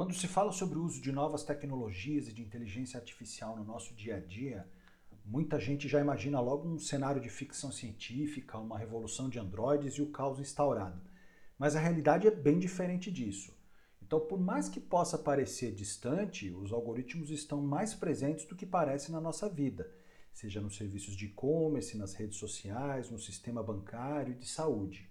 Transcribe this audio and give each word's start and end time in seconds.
Quando 0.00 0.14
se 0.14 0.26
fala 0.26 0.50
sobre 0.50 0.78
o 0.78 0.82
uso 0.82 0.98
de 0.98 1.12
novas 1.12 1.44
tecnologias 1.44 2.26
e 2.26 2.32
de 2.32 2.40
inteligência 2.40 2.98
artificial 2.98 3.54
no 3.54 3.64
nosso 3.64 3.92
dia 3.92 4.16
a 4.16 4.18
dia, 4.18 4.66
muita 5.26 5.60
gente 5.60 5.86
já 5.86 6.00
imagina 6.00 6.40
logo 6.40 6.66
um 6.66 6.78
cenário 6.78 7.20
de 7.20 7.28
ficção 7.28 7.70
científica, 7.70 8.56
uma 8.56 8.78
revolução 8.78 9.28
de 9.28 9.38
androides 9.38 9.96
e 9.96 10.00
o 10.00 10.10
caos 10.10 10.40
instaurado. 10.40 11.02
Mas 11.58 11.76
a 11.76 11.80
realidade 11.80 12.26
é 12.26 12.30
bem 12.30 12.58
diferente 12.58 13.12
disso. 13.12 13.54
Então, 14.00 14.20
por 14.20 14.40
mais 14.40 14.70
que 14.70 14.80
possa 14.80 15.18
parecer 15.18 15.70
distante, 15.74 16.50
os 16.50 16.72
algoritmos 16.72 17.28
estão 17.28 17.60
mais 17.60 17.92
presentes 17.92 18.46
do 18.46 18.56
que 18.56 18.64
parece 18.64 19.12
na 19.12 19.20
nossa 19.20 19.50
vida, 19.50 19.92
seja 20.32 20.62
nos 20.62 20.76
serviços 20.76 21.14
de 21.14 21.26
e-commerce, 21.26 21.98
nas 21.98 22.14
redes 22.14 22.38
sociais, 22.38 23.10
no 23.10 23.18
sistema 23.18 23.62
bancário 23.62 24.32
e 24.32 24.38
de 24.38 24.48
saúde. 24.48 25.10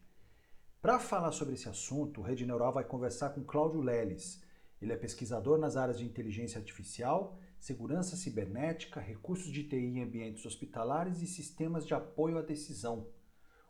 Para 0.81 0.97
falar 0.97 1.31
sobre 1.31 1.53
esse 1.53 1.69
assunto, 1.69 2.21
o 2.21 2.23
Rede 2.23 2.43
Neural 2.43 2.73
vai 2.73 2.83
conversar 2.83 3.29
com 3.29 3.43
Cláudio 3.43 3.81
Leles. 3.81 4.48
Ele 4.81 4.93
é 4.93 4.97
pesquisador 4.97 5.57
nas 5.57 5.75
áreas 5.75 5.99
de 5.99 6.05
inteligência 6.05 6.59
artificial, 6.59 7.37
segurança 7.59 8.15
cibernética, 8.15 8.99
recursos 8.99 9.51
de 9.51 9.63
TI 9.63 9.75
em 9.75 10.03
ambientes 10.03 10.45
hospitalares 10.45 11.21
e 11.21 11.27
sistemas 11.27 11.85
de 11.85 11.93
apoio 11.93 12.37
à 12.37 12.41
decisão. 12.41 13.07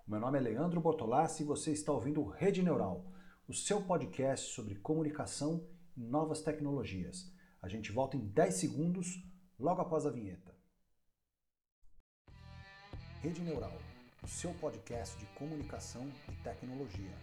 O 0.07 0.11
meu 0.11 0.19
nome 0.19 0.37
é 0.37 0.41
Leandro 0.41 0.79
Bortolassi 0.79 1.43
e 1.43 1.45
você 1.45 1.71
está 1.71 1.91
ouvindo 1.91 2.23
Rede 2.23 2.61
Neural 2.61 3.05
o 3.49 3.53
seu 3.53 3.81
podcast 3.81 4.53
sobre 4.53 4.75
comunicação 4.75 5.67
e 5.97 6.03
novas 6.03 6.39
tecnologias. 6.39 7.33
A 7.59 7.67
gente 7.67 7.91
volta 7.91 8.15
em 8.15 8.19
10 8.19 8.53
segundos, 8.53 9.07
logo 9.57 9.81
após 9.81 10.05
a 10.05 10.11
vinheta. 10.11 10.55
Rede 13.23 13.41
Neural, 13.41 13.75
o 14.21 14.27
seu 14.27 14.53
podcast 14.53 15.17
de 15.17 15.25
comunicação 15.33 16.07
e 16.29 16.43
tecnologia. 16.43 17.17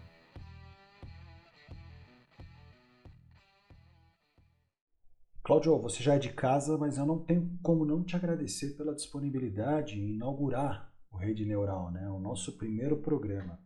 Cláudio, 5.46 5.78
você 5.78 6.02
já 6.02 6.16
é 6.16 6.18
de 6.18 6.30
casa, 6.30 6.76
mas 6.76 6.98
eu 6.98 7.06
não 7.06 7.20
tenho 7.20 7.56
como 7.62 7.84
não 7.84 8.02
te 8.02 8.16
agradecer 8.16 8.76
pela 8.76 8.92
disponibilidade 8.92 9.94
em 9.94 10.14
inaugurar 10.14 10.92
o 11.08 11.16
Rede 11.16 11.46
Neural, 11.46 11.92
né? 11.92 12.10
o 12.10 12.18
nosso 12.18 12.58
primeiro 12.58 12.96
programa. 12.96 13.56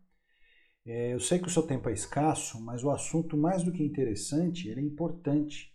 É, 0.85 1.15
eu 1.15 1.19
sei 1.19 1.39
que 1.39 1.47
o 1.47 1.51
seu 1.51 1.63
tempo 1.63 1.89
é 1.89 1.95
escasso, 1.95 2.61
mas 2.61 2.85
o 2.85 2.91
assunto, 2.91 3.35
mais 3.35 3.63
do 3.63 3.73
que 3.73 3.83
interessante, 3.83 4.69
ele 4.69 4.83
é 4.83 4.85
importante. 4.85 5.75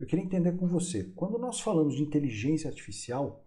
Eu 0.00 0.06
queria 0.06 0.24
entender 0.24 0.52
com 0.52 0.66
você, 0.66 1.12
quando 1.14 1.38
nós 1.38 1.60
falamos 1.60 1.94
de 1.94 2.02
inteligência 2.02 2.70
artificial, 2.70 3.44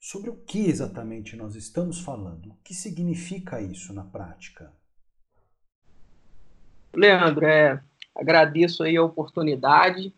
sobre 0.00 0.30
o 0.30 0.36
que 0.38 0.66
exatamente 0.66 1.36
nós 1.36 1.54
estamos 1.54 2.00
falando? 2.00 2.50
O 2.50 2.56
que 2.64 2.74
significa 2.74 3.60
isso 3.60 3.94
na 3.94 4.02
prática? 4.02 4.72
Leandro, 6.92 7.46
é, 7.46 7.80
agradeço 8.16 8.82
aí 8.82 8.96
a 8.96 9.04
oportunidade 9.04 10.12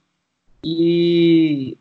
e 0.63 1.77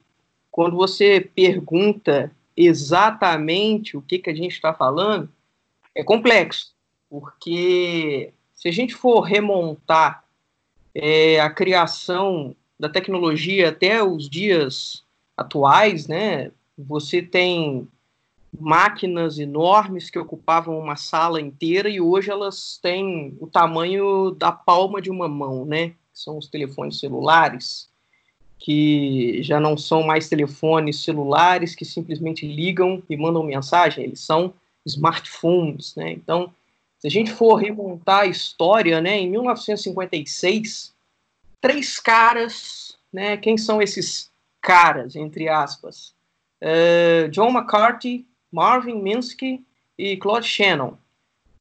quando 0.52 0.76
você 0.76 1.22
pergunta 1.22 2.32
exatamente 2.56 3.96
o 3.96 4.02
que, 4.02 4.20
que 4.20 4.30
a 4.30 4.36
gente 4.36 4.54
está 4.54 4.74
falando, 4.74 5.30
é 5.94 6.04
complexo, 6.04 6.74
porque 7.10 8.34
se 8.54 8.68
a 8.68 8.72
gente 8.72 8.96
for 8.96 9.22
remontar 9.22 10.24
é, 10.94 11.40
a 11.40 11.50
criação 11.50 12.56
da 12.80 12.90
tecnologia 12.90 13.70
até 13.70 14.02
os 14.04 14.30
dias 14.30 15.04
atuais, 15.36 16.08
né, 16.08 16.52
você 16.78 17.22
tem 17.22 17.88
máquinas 18.60 19.38
enormes 19.38 20.10
que 20.10 20.18
ocupavam 20.18 20.80
uma 20.80 20.96
sala 20.96 21.40
inteira 21.40 21.90
e 21.90 22.02
hoje 22.02 22.32
elas 22.32 22.80
têm 22.82 23.38
o 23.40 23.48
tamanho 23.48 24.32
da 24.32 24.52
palma 24.52 25.02
de 25.02 25.12
uma 25.12 25.28
mão, 25.28 25.66
né? 25.66 25.94
São 26.14 26.38
os 26.38 26.48
telefones 26.48 27.00
celulares, 27.00 27.90
que 28.60 29.42
já 29.44 29.60
não 29.60 29.78
são 29.78 30.04
mais 30.04 30.28
telefones 30.28 31.04
celulares 31.04 31.76
que 31.76 31.86
simplesmente 31.86 32.48
ligam 32.48 33.02
e 33.10 33.16
mandam 33.16 33.44
mensagem, 33.44 34.04
eles 34.04 34.20
são 34.20 34.54
smartphones, 34.86 35.96
né? 35.96 36.12
Então, 36.12 36.54
se 37.00 37.08
a 37.08 37.12
gente 37.12 37.32
for 37.32 37.56
remontar 37.56 38.22
a 38.22 38.26
história, 38.26 39.00
né, 39.00 39.18
em 39.18 39.30
1956, 39.30 40.94
três 41.62 42.00
caras, 42.00 42.98
né, 43.14 43.38
quem 43.38 43.58
são 43.58 43.82
esses 43.82 44.32
caras, 44.62 45.16
entre 45.16 45.48
aspas? 45.48 46.14
Uh, 46.62 47.30
John 47.30 47.52
McCarthy, 47.52 48.26
Marvin 48.52 49.02
Minsky 49.02 49.64
e 49.98 50.18
Claude 50.18 50.48
Shannon. 50.48 50.90
O 50.90 50.98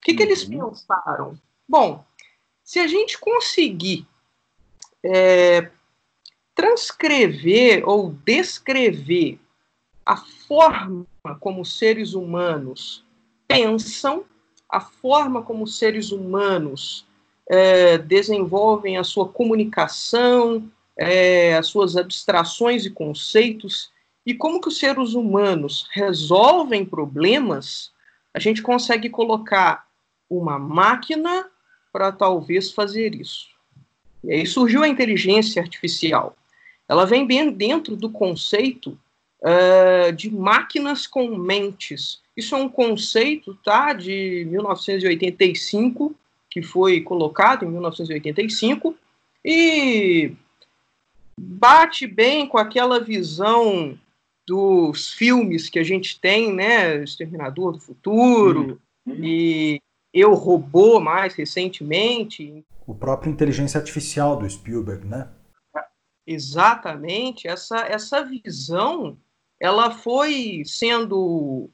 que, 0.01 0.15
que 0.15 0.23
eles 0.23 0.49
uhum. 0.49 0.71
pensaram? 0.71 1.39
Bom, 1.69 2.05
se 2.65 2.79
a 2.79 2.87
gente 2.87 3.19
conseguir 3.19 4.07
é, 5.05 5.71
transcrever 6.57 7.87
ou 7.87 8.17
descrever 8.25 9.39
a 10.05 10.17
forma 10.17 11.07
como 11.39 11.61
os 11.61 11.79
seres 11.79 12.15
humanos 12.15 13.05
pensam, 13.47 14.25
a 14.69 14.81
forma 14.81 15.43
como 15.43 15.65
os 15.65 15.79
seres 15.79 16.11
humanos 16.11 17.07
é, 17.49 17.99
desenvolvem 17.99 18.97
a 18.97 19.05
sua 19.05 19.29
comunicação, 19.29 20.69
é, 20.97 21.55
as 21.55 21.67
suas 21.67 21.95
abstrações 21.97 22.87
e 22.87 22.91
conceitos, 22.91 23.93
e 24.25 24.35
como 24.35 24.61
que 24.61 24.69
os 24.69 24.79
seres 24.79 25.13
humanos 25.13 25.87
resolvem 25.93 26.85
problemas, 26.85 27.93
a 28.33 28.41
gente 28.41 28.63
consegue 28.63 29.11
colocar 29.11 29.87
uma 30.29 30.59
máquina 30.59 31.49
para 31.93 32.11
talvez 32.11 32.73
fazer 32.73 33.15
isso. 33.15 33.47
E 34.25 34.33
aí 34.33 34.47
surgiu 34.47 34.83
a 34.83 34.89
inteligência 34.89 35.63
artificial. 35.63 36.35
Ela 36.89 37.05
vem 37.05 37.27
bem 37.27 37.51
dentro 37.51 37.97
do 37.97 38.11
conceito 38.11 38.99
uh, 39.43 40.13
de 40.13 40.31
máquinas 40.31 41.07
com 41.07 41.37
mentes, 41.37 42.21
isso 42.37 42.55
é 42.55 42.59
um 42.59 42.69
conceito 42.69 43.55
tá, 43.65 43.95
de 43.95 44.47
1985, 44.51 46.15
que 46.51 46.63
foi 46.63 47.01
colocado 47.01 47.65
em 47.65 47.69
1985, 47.69 48.95
e 49.43 50.33
bate 51.39 52.07
bem 52.07 52.47
com 52.47 52.59
aquela 52.59 53.01
visão 53.01 53.99
dos 54.47 55.13
filmes 55.13 55.69
que 55.71 55.79
a 55.79 55.83
gente 55.83 56.21
tem, 56.21 56.53
né? 56.53 57.03
Exterminador 57.03 57.73
do 57.73 57.81
Futuro 57.81 58.81
uhum. 59.07 59.15
e 59.25 59.81
Eu 60.13 60.35
Robô 60.35 61.01
mais 61.01 61.35
recentemente. 61.35 62.65
O 62.87 62.95
próprio 62.95 63.33
Inteligência 63.33 63.79
Artificial 63.79 64.37
do 64.37 64.49
Spielberg, 64.49 65.07
né? 65.07 65.29
Exatamente. 66.27 67.47
Essa, 67.47 67.79
essa 67.79 68.25
visão 68.25 69.17
ela 69.61 69.91
foi 69.91 70.63
sendo 70.65 71.71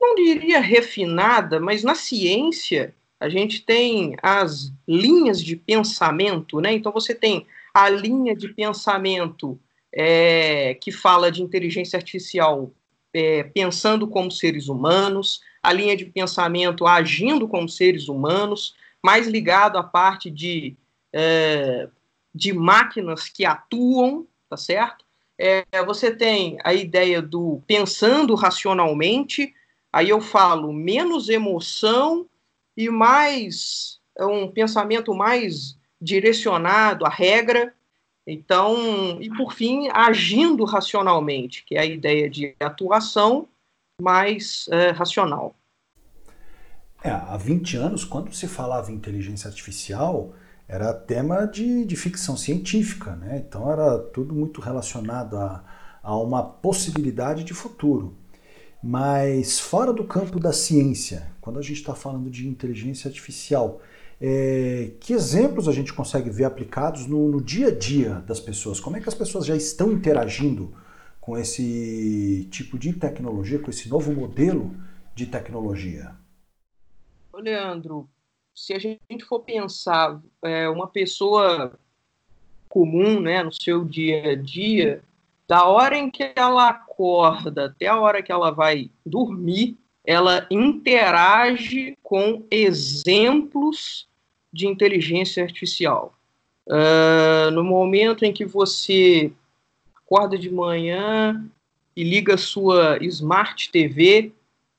não 0.00 0.16
diria 0.16 0.60
refinada, 0.60 1.60
mas 1.60 1.84
na 1.84 1.94
ciência 1.94 2.94
a 3.20 3.28
gente 3.28 3.62
tem 3.62 4.16
as 4.20 4.72
linhas 4.86 5.40
de 5.40 5.54
pensamento, 5.54 6.60
né? 6.60 6.72
Então 6.72 6.90
você 6.90 7.14
tem 7.14 7.46
a 7.72 7.88
linha 7.88 8.34
de 8.34 8.48
pensamento 8.48 9.58
é, 9.94 10.74
que 10.74 10.90
fala 10.90 11.30
de 11.30 11.40
inteligência 11.40 11.96
artificial 11.96 12.72
é, 13.14 13.44
pensando 13.44 14.08
como 14.08 14.30
seres 14.30 14.68
humanos, 14.68 15.40
a 15.62 15.72
linha 15.72 15.96
de 15.96 16.04
pensamento 16.04 16.84
agindo 16.84 17.46
como 17.46 17.68
seres 17.68 18.08
humanos, 18.08 18.74
mais 19.02 19.28
ligado 19.28 19.78
à 19.78 19.82
parte 19.84 20.28
de, 20.28 20.74
é, 21.12 21.88
de 22.34 22.52
máquinas 22.52 23.28
que 23.28 23.44
atuam, 23.44 24.26
tá 24.48 24.56
certo? 24.56 25.04
É, 25.38 25.64
você 25.84 26.14
tem 26.14 26.58
a 26.62 26.72
ideia 26.72 27.20
do 27.20 27.62
pensando 27.66 28.34
racionalmente, 28.34 29.54
Aí 29.92 30.08
eu 30.08 30.20
falo 30.20 30.72
menos 30.72 31.28
emoção 31.28 32.26
e 32.74 32.88
mais 32.88 34.00
é 34.16 34.24
um 34.24 34.50
pensamento 34.50 35.14
mais 35.14 35.76
direcionado 36.00 37.04
à 37.04 37.10
regra. 37.10 37.74
Então, 38.26 39.20
e 39.20 39.28
por 39.36 39.52
fim, 39.52 39.88
agindo 39.92 40.64
racionalmente, 40.64 41.64
que 41.64 41.76
é 41.76 41.80
a 41.80 41.84
ideia 41.84 42.30
de 42.30 42.54
atuação 42.60 43.48
mais 44.00 44.66
é, 44.70 44.90
racional. 44.90 45.54
É, 47.04 47.10
há 47.10 47.36
20 47.36 47.76
anos, 47.76 48.04
quando 48.04 48.32
se 48.32 48.46
falava 48.46 48.90
em 48.90 48.94
inteligência 48.94 49.48
artificial, 49.48 50.34
era 50.72 50.94
tema 50.94 51.44
de, 51.44 51.84
de 51.84 51.94
ficção 51.96 52.34
científica, 52.34 53.14
né? 53.14 53.44
Então 53.46 53.70
era 53.70 53.98
tudo 53.98 54.34
muito 54.34 54.58
relacionado 54.58 55.36
a, 55.36 55.62
a 56.02 56.16
uma 56.16 56.42
possibilidade 56.42 57.44
de 57.44 57.52
futuro. 57.52 58.16
Mas 58.82 59.60
fora 59.60 59.92
do 59.92 60.02
campo 60.04 60.40
da 60.40 60.50
ciência, 60.50 61.30
quando 61.42 61.58
a 61.58 61.62
gente 61.62 61.76
está 61.76 61.94
falando 61.94 62.30
de 62.30 62.48
inteligência 62.48 63.06
artificial, 63.06 63.82
é, 64.18 64.92
que 64.98 65.12
exemplos 65.12 65.68
a 65.68 65.72
gente 65.72 65.92
consegue 65.92 66.30
ver 66.30 66.44
aplicados 66.44 67.06
no, 67.06 67.28
no, 67.28 67.42
dia 67.42 67.68
a 67.68 67.70
dia 67.70 68.14
das 68.26 68.40
pessoas? 68.40 68.80
Como 68.80 68.96
é 68.96 69.00
que 69.00 69.10
as 69.10 69.14
pessoas 69.14 69.44
já 69.44 69.54
estão 69.54 69.92
interagindo 69.92 70.74
com 71.20 71.36
esse 71.36 72.48
tipo 72.50 72.78
de 72.78 72.94
tecnologia, 72.94 73.58
com 73.58 73.68
esse 73.68 73.90
novo 73.90 74.10
modelo 74.10 74.74
de 75.14 75.26
tecnologia? 75.26 76.16
Leandro, 77.34 78.08
se 78.54 78.72
a 78.74 78.78
gente 78.78 79.24
for 79.24 79.40
pensar, 79.40 80.20
é, 80.42 80.68
uma 80.68 80.86
pessoa 80.86 81.78
comum, 82.68 83.20
né, 83.20 83.42
no 83.42 83.52
seu 83.52 83.84
dia 83.84 84.32
a 84.32 84.34
dia, 84.34 85.02
da 85.46 85.64
hora 85.64 85.96
em 85.96 86.10
que 86.10 86.32
ela 86.34 86.68
acorda 86.68 87.66
até 87.66 87.86
a 87.86 88.00
hora 88.00 88.22
que 88.22 88.32
ela 88.32 88.50
vai 88.50 88.90
dormir, 89.04 89.76
ela 90.04 90.46
interage 90.50 91.96
com 92.02 92.44
exemplos 92.50 94.08
de 94.52 94.66
inteligência 94.66 95.42
artificial. 95.42 96.14
Uh, 96.66 97.50
no 97.50 97.64
momento 97.64 98.24
em 98.24 98.32
que 98.32 98.44
você 98.44 99.32
acorda 99.94 100.38
de 100.38 100.50
manhã 100.50 101.44
e 101.96 102.04
liga 102.04 102.36
sua 102.36 102.98
Smart 103.02 103.70
TV 103.70 104.32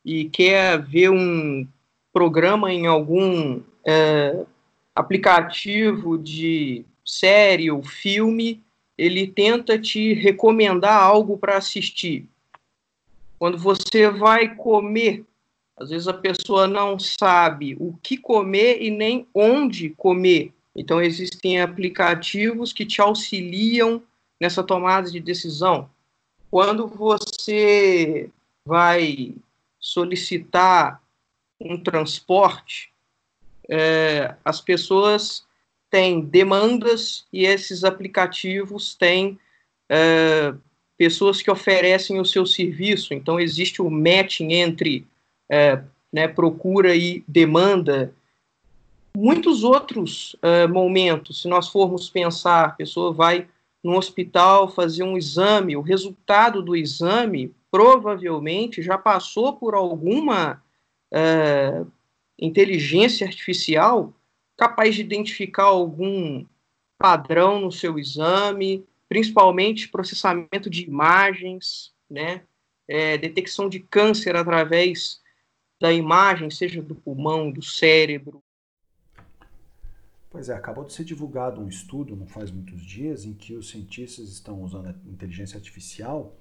e 0.06 0.26
quer 0.26 0.82
ver 0.82 1.10
um 1.10 1.68
programa 2.14 2.72
em 2.72 2.86
algum 2.86 3.58
uh, 3.58 4.48
aplicativo 4.96 6.18
de 6.18 6.86
série 7.04 7.72
ou 7.72 7.82
filme, 7.84 8.62
ele 8.98 9.28
tenta 9.28 9.78
te 9.78 10.14
recomendar 10.14 11.02
algo 11.02 11.38
para 11.38 11.58
assistir. 11.58 12.28
Quando 13.40 13.58
você 13.58 14.10
vai 14.10 14.56
comer, 14.56 15.26
às 15.76 15.90
vezes 15.90 16.08
a 16.08 16.14
pessoa 16.14 16.68
não 16.68 17.00
sabe 17.00 17.76
o 17.80 17.98
que 18.02 18.16
comer 18.16 18.82
e 18.82 18.92
nem 18.92 19.28
onde 19.34 19.90
comer. 19.90 20.54
Então, 20.76 21.02
existem 21.02 21.60
aplicativos 21.60 22.72
que 22.72 22.86
te 22.86 23.02
auxiliam 23.02 24.02
nessa 24.40 24.64
tomada 24.64 25.10
de 25.10 25.20
decisão. 25.20 25.90
Quando 26.50 26.88
você 26.88 28.30
vai 28.66 29.36
solicitar 29.80 31.03
um 31.64 31.78
transporte, 31.78 32.92
é, 33.70 34.36
as 34.44 34.60
pessoas 34.60 35.46
têm 35.90 36.22
demandas 36.22 37.26
e 37.32 37.46
esses 37.46 37.84
aplicativos 37.84 38.96
têm 38.96 39.40
é, 39.90 40.54
pessoas 40.98 41.42
que 41.42 41.52
oferecem 41.52 42.20
o 42.20 42.26
seu 42.26 42.46
serviço. 42.46 43.14
Então, 43.14 43.40
existe 43.40 43.82
o 43.82 43.90
matching 43.90 44.54
entre 44.54 45.08
é, 45.50 45.82
né, 46.12 46.28
procura 46.28 46.96
e 46.96 47.24
demanda. 47.28 48.14
Muitos 49.16 49.64
outros 49.64 50.36
é, 50.42 50.68
momentos, 50.68 51.42
se 51.42 51.48
nós 51.48 51.68
formos 51.68 52.10
pensar, 52.10 52.66
a 52.66 52.72
pessoa 52.72 53.14
vai 53.14 53.48
no 53.84 53.98
hospital 53.98 54.70
fazer 54.70 55.04
um 55.04 55.18
exame, 55.18 55.76
o 55.76 55.82
resultado 55.82 56.62
do 56.62 56.76
exame 56.76 57.54
provavelmente 57.70 58.82
já 58.82 58.98
passou 58.98 59.54
por 59.54 59.76
alguma 59.76 60.63
é, 61.14 61.86
inteligência 62.40 63.28
artificial 63.28 64.14
capaz 64.58 64.96
de 64.96 65.02
identificar 65.02 65.66
algum 65.66 66.46
padrão 66.98 67.62
no 67.62 67.72
seu 67.72 68.00
exame, 68.00 68.86
principalmente 69.08 69.90
processamento 69.90 70.70
de 70.70 70.84
imagens, 70.84 71.94
né? 72.10 72.44
É, 72.88 73.18
detecção 73.18 73.70
de 73.70 73.80
câncer 73.80 74.36
através 74.36 75.22
da 75.80 75.92
imagem, 75.94 76.50
seja 76.50 76.82
do 76.82 76.96
pulmão, 76.96 77.52
do 77.52 77.62
cérebro. 77.62 78.42
Pois 80.30 80.50
é, 80.50 80.54
acabou 80.54 80.84
de 80.84 80.94
ser 80.94 81.04
divulgado 81.04 81.62
um 81.62 81.68
estudo, 81.68 82.16
não 82.16 82.28
faz 82.28 82.52
muitos 82.52 82.82
dias, 82.82 83.24
em 83.24 83.34
que 83.34 83.54
os 83.56 83.70
cientistas 83.70 84.30
estão 84.30 84.62
usando 84.64 84.88
a 84.88 84.96
inteligência 85.08 85.58
artificial 85.58 86.36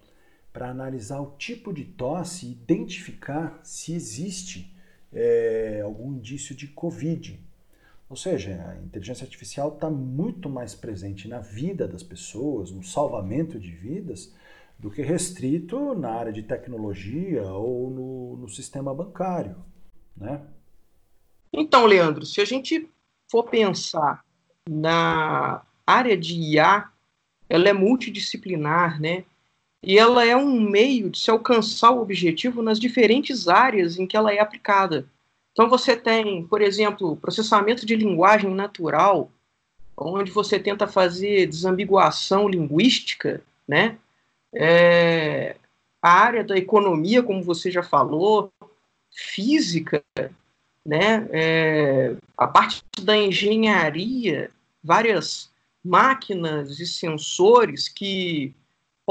para 0.52 0.69
analisar 0.69 1.20
o 1.20 1.34
tipo 1.37 1.72
de 1.72 1.84
tosse 1.84 2.46
e 2.46 2.52
identificar 2.52 3.60
se 3.62 3.94
existe 3.94 4.75
é, 5.12 5.81
algum 5.82 6.12
indício 6.12 6.54
de 6.54 6.66
Covid 6.66 7.38
ou 8.12 8.16
seja, 8.16 8.50
a 8.69 8.76
inteligência 8.84 9.25
artificial 9.25 9.72
está 9.72 9.88
muito 9.88 10.46
mais 10.46 10.75
presente 10.75 11.26
na 11.26 11.38
vida 11.38 11.88
das 11.88 12.02
pessoas, 12.02 12.70
no 12.70 12.82
salvamento 12.82 13.58
de 13.58 13.70
vidas, 13.70 14.34
do 14.78 14.90
que 14.90 15.00
restrito 15.00 15.94
na 15.94 16.10
área 16.10 16.31
de 16.31 16.43
tecnologia 16.43 17.43
ou 17.44 17.88
no, 17.88 18.37
no 18.37 18.48
sistema 18.50 18.93
bancário. 18.93 19.56
Né? 20.14 20.43
Então, 21.50 21.87
Leandro, 21.87 22.26
se 22.26 22.43
a 22.43 22.44
gente 22.44 22.87
for 23.31 23.44
pensar 23.44 24.22
na 24.69 25.62
área 25.87 26.14
de 26.14 26.34
IA, 26.34 26.90
ela 27.48 27.70
é 27.70 27.72
multidisciplinar, 27.72 29.00
né? 29.00 29.25
E 29.82 29.99
ela 29.99 30.25
é 30.25 30.37
um 30.37 30.61
meio 30.61 31.11
de 31.11 31.19
se 31.19 31.31
alcançar 31.31 31.90
o 31.90 32.00
objetivo 32.00 32.62
nas 32.62 32.79
diferentes 32.79 33.49
áreas 33.49 33.99
em 33.99 34.06
que 34.06 34.17
ela 34.17 34.32
é 34.32 34.38
aplicada. 34.38 35.06
Então 35.52 35.69
você 35.69 35.96
tem, 35.96 36.46
por 36.46 36.62
exemplo, 36.62 37.17
processamento 37.17 37.84
de 37.84 37.96
linguagem 37.96 38.55
natural, 38.55 39.31
onde 39.96 40.31
você 40.31 40.58
tenta 40.58 40.87
fazer 40.87 41.46
desambiguação 41.46 42.49
linguística, 42.49 43.43
né? 43.67 43.99
É, 44.55 45.56
a 46.00 46.11
área 46.11 46.44
da 46.44 46.56
economia, 46.56 47.23
como 47.23 47.43
você 47.43 47.70
já 47.70 47.82
falou, 47.82 48.52
física, 49.11 50.02
né? 50.84 51.29
É, 51.31 52.17
a 52.37 52.46
parte 52.46 52.82
da 53.02 53.17
engenharia, 53.17 54.50
várias 54.82 55.50
máquinas 55.84 56.79
e 56.79 56.87
sensores 56.87 57.88
que 57.88 58.55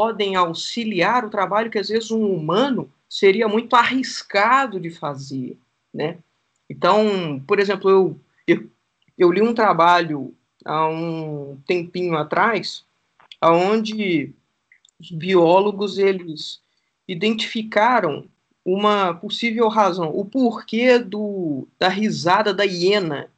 podem 0.02 0.36
auxiliar 0.36 1.24
o 1.24 1.30
trabalho 1.30 1.70
que 1.70 1.78
às 1.78 1.90
vezes 1.90 2.10
um 2.10 2.26
humano 2.26 2.92
seria 3.08 3.48
muito 3.48 3.76
arriscado 3.76 4.80
de 4.80 4.90
fazer, 4.90 5.60
né? 5.94 6.18
Então, 6.68 7.40
por 7.46 7.60
exemplo, 7.60 7.88
eu, 7.88 8.20
eu, 8.48 8.68
eu 9.16 9.32
li 9.32 9.44
um 9.44 9.54
trabalho 9.54 10.34
há 10.66 10.88
um 10.88 11.56
tempinho 11.68 12.18
atrás, 12.18 12.84
onde 13.44 14.34
os 15.00 15.12
biólogos 15.12 16.00
eles 16.00 16.60
identificaram 17.08 18.26
uma 18.66 19.14
possível 19.14 19.68
razão, 19.68 20.10
o 20.10 20.26
porquê 20.26 20.98
do, 20.98 21.68
da 21.78 21.90
risada 21.90 22.52
da 22.52 22.64
hiena. 22.64 23.30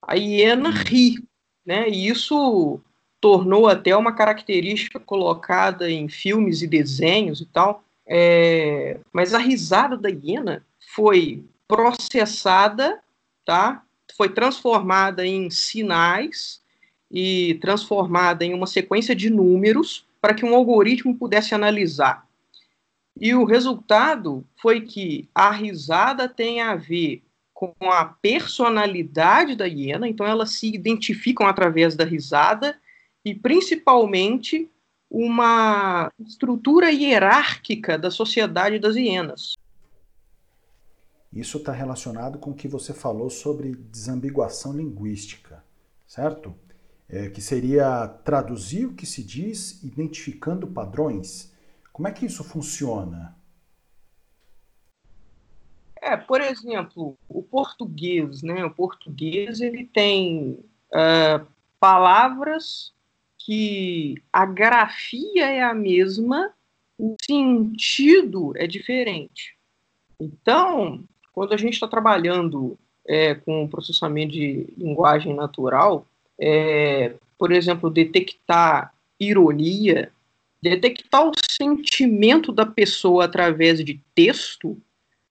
A 0.00 0.14
hiena 0.14 0.70
ri, 0.70 1.22
né? 1.62 1.90
E 1.90 2.08
isso 2.08 2.80
tornou 3.26 3.66
até 3.66 3.96
uma 3.96 4.12
característica 4.12 5.00
colocada 5.00 5.90
em 5.90 6.08
filmes 6.08 6.62
e 6.62 6.66
desenhos 6.68 7.40
e 7.40 7.44
tal. 7.46 7.82
É, 8.06 9.00
mas 9.12 9.34
a 9.34 9.38
risada 9.38 9.96
da 9.96 10.08
hiena 10.08 10.64
foi 10.94 11.42
processada, 11.66 13.00
tá? 13.44 13.82
Foi 14.16 14.28
transformada 14.28 15.26
em 15.26 15.50
sinais 15.50 16.62
e 17.10 17.54
transformada 17.60 18.44
em 18.44 18.54
uma 18.54 18.68
sequência 18.68 19.12
de 19.12 19.28
números 19.28 20.06
para 20.20 20.32
que 20.32 20.44
um 20.44 20.54
algoritmo 20.54 21.16
pudesse 21.16 21.52
analisar. 21.52 22.28
E 23.20 23.34
o 23.34 23.42
resultado 23.42 24.44
foi 24.62 24.82
que 24.82 25.28
a 25.34 25.50
risada 25.50 26.28
tem 26.28 26.60
a 26.60 26.76
ver 26.76 27.24
com 27.52 27.74
a 27.90 28.04
personalidade 28.04 29.56
da 29.56 29.64
hiena, 29.66 30.06
então 30.06 30.24
elas 30.24 30.50
se 30.50 30.72
identificam 30.72 31.44
através 31.48 31.96
da 31.96 32.04
risada 32.04 32.78
e 33.26 33.34
principalmente 33.34 34.70
uma 35.10 36.12
estrutura 36.20 36.92
hierárquica 36.92 37.98
da 37.98 38.08
sociedade 38.08 38.78
das 38.78 38.94
hienas. 38.94 39.56
Isso 41.32 41.58
está 41.58 41.72
relacionado 41.72 42.38
com 42.38 42.52
o 42.52 42.54
que 42.54 42.68
você 42.68 42.94
falou 42.94 43.28
sobre 43.28 43.74
desambiguação 43.74 44.72
linguística, 44.72 45.64
certo? 46.06 46.54
É, 47.08 47.28
que 47.28 47.40
seria 47.40 48.06
traduzir 48.06 48.86
o 48.86 48.94
que 48.94 49.04
se 49.04 49.24
diz 49.24 49.82
identificando 49.82 50.68
padrões. 50.68 51.52
Como 51.92 52.06
é 52.06 52.12
que 52.12 52.26
isso 52.26 52.44
funciona? 52.44 53.36
É, 56.00 56.16
por 56.16 56.40
exemplo, 56.40 57.18
o 57.28 57.42
português, 57.42 58.40
né? 58.42 58.64
O 58.64 58.70
português 58.70 59.60
ele 59.60 59.84
tem 59.84 60.60
uh, 60.92 61.44
palavras 61.80 62.94
que 63.46 64.20
a 64.32 64.44
grafia 64.44 65.46
é 65.46 65.62
a 65.62 65.72
mesma, 65.72 66.50
o 66.98 67.14
sentido 67.24 68.52
é 68.56 68.66
diferente. 68.66 69.54
Então, 70.20 71.04
quando 71.32 71.52
a 71.52 71.56
gente 71.56 71.74
está 71.74 71.86
trabalhando 71.86 72.76
é, 73.06 73.36
com 73.36 73.68
processamento 73.68 74.32
de 74.32 74.66
linguagem 74.76 75.32
natural, 75.32 76.04
é, 76.40 77.14
por 77.38 77.52
exemplo, 77.52 77.88
detectar 77.88 78.92
ironia, 79.20 80.10
detectar 80.60 81.24
o 81.28 81.32
sentimento 81.48 82.50
da 82.50 82.66
pessoa 82.66 83.26
através 83.26 83.84
de 83.84 84.00
texto 84.12 84.76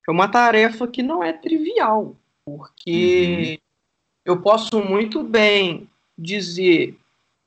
é 0.08 0.12
uma 0.12 0.30
tarefa 0.30 0.88
que 0.88 1.04
não 1.04 1.22
é 1.22 1.34
trivial, 1.34 2.16
porque 2.46 3.60
uhum. 3.60 4.34
eu 4.34 4.42
posso 4.42 4.80
muito 4.82 5.22
bem 5.22 5.90
dizer 6.18 6.96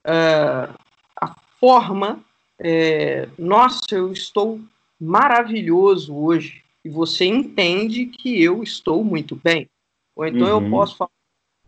uh, 0.09 0.75
a 1.21 1.35
forma, 1.61 2.25
é, 2.59 3.29
nossa, 3.39 3.87
eu 3.93 4.11
estou 4.13 4.61
maravilhoso 4.99 6.17
hoje, 6.17 6.65
e 6.85 6.89
você 6.89 7.27
entende 7.27 8.07
que 8.07 8.43
eu 8.43 8.63
estou 8.63 9.05
muito 9.05 9.37
bem. 9.37 9.69
Ou 10.17 10.27
então 10.27 10.59
uhum. 10.59 10.65
eu 10.65 10.71
posso 10.71 10.97
falar, 10.97 11.11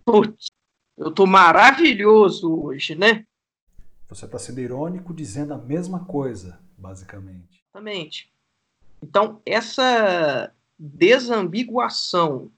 putz, 0.05 0.49
eu 0.97 1.09
estou 1.09 1.27
maravilhoso 1.27 2.53
hoje, 2.53 2.95
né? 2.95 3.25
Você 4.09 4.25
está 4.25 4.39
sendo 4.39 4.61
irônico 4.61 5.15
dizendo 5.15 5.55
a 5.55 5.59
mesma 5.59 6.05
coisa, 6.05 6.59
basicamente. 6.77 7.63
Exatamente. 7.69 8.33
Então, 9.03 9.41
essa 9.47 10.53
desambiguação 10.79 12.51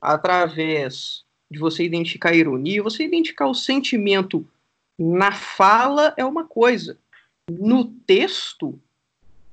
através 0.00 1.24
de 1.50 1.58
você 1.58 1.84
identificar 1.84 2.30
a 2.30 2.34
ironia, 2.34 2.82
você 2.82 3.04
identificar 3.04 3.46
o 3.46 3.54
sentimento 3.54 4.46
na 4.98 5.32
fala 5.32 6.14
é 6.16 6.24
uma 6.24 6.44
coisa, 6.44 6.98
no 7.50 7.84
texto 7.84 8.78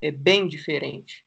é 0.00 0.10
bem 0.10 0.48
diferente. 0.48 1.24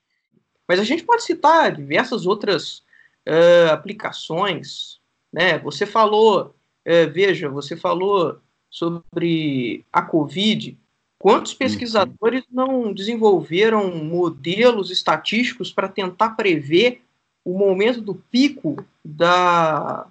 Mas 0.67 0.79
a 0.79 0.83
gente 0.83 1.03
pode 1.03 1.23
citar 1.23 1.75
diversas 1.75 2.25
outras 2.25 2.83
uh, 3.27 3.71
aplicações. 3.71 4.99
Né? 5.31 5.59
Você 5.59 5.85
falou, 5.85 6.55
uh, 6.87 7.11
veja, 7.11 7.49
você 7.49 7.75
falou 7.75 8.39
sobre 8.69 9.85
a 9.91 10.01
Covid. 10.01 10.77
Quantos 11.19 11.53
pesquisadores 11.53 12.43
não 12.51 12.93
desenvolveram 12.93 13.95
modelos 13.95 14.89
estatísticos 14.89 15.71
para 15.71 15.87
tentar 15.87 16.31
prever 16.31 17.01
o 17.45 17.57
momento 17.57 18.01
do 18.01 18.15
pico 18.15 18.85
da, 19.03 20.07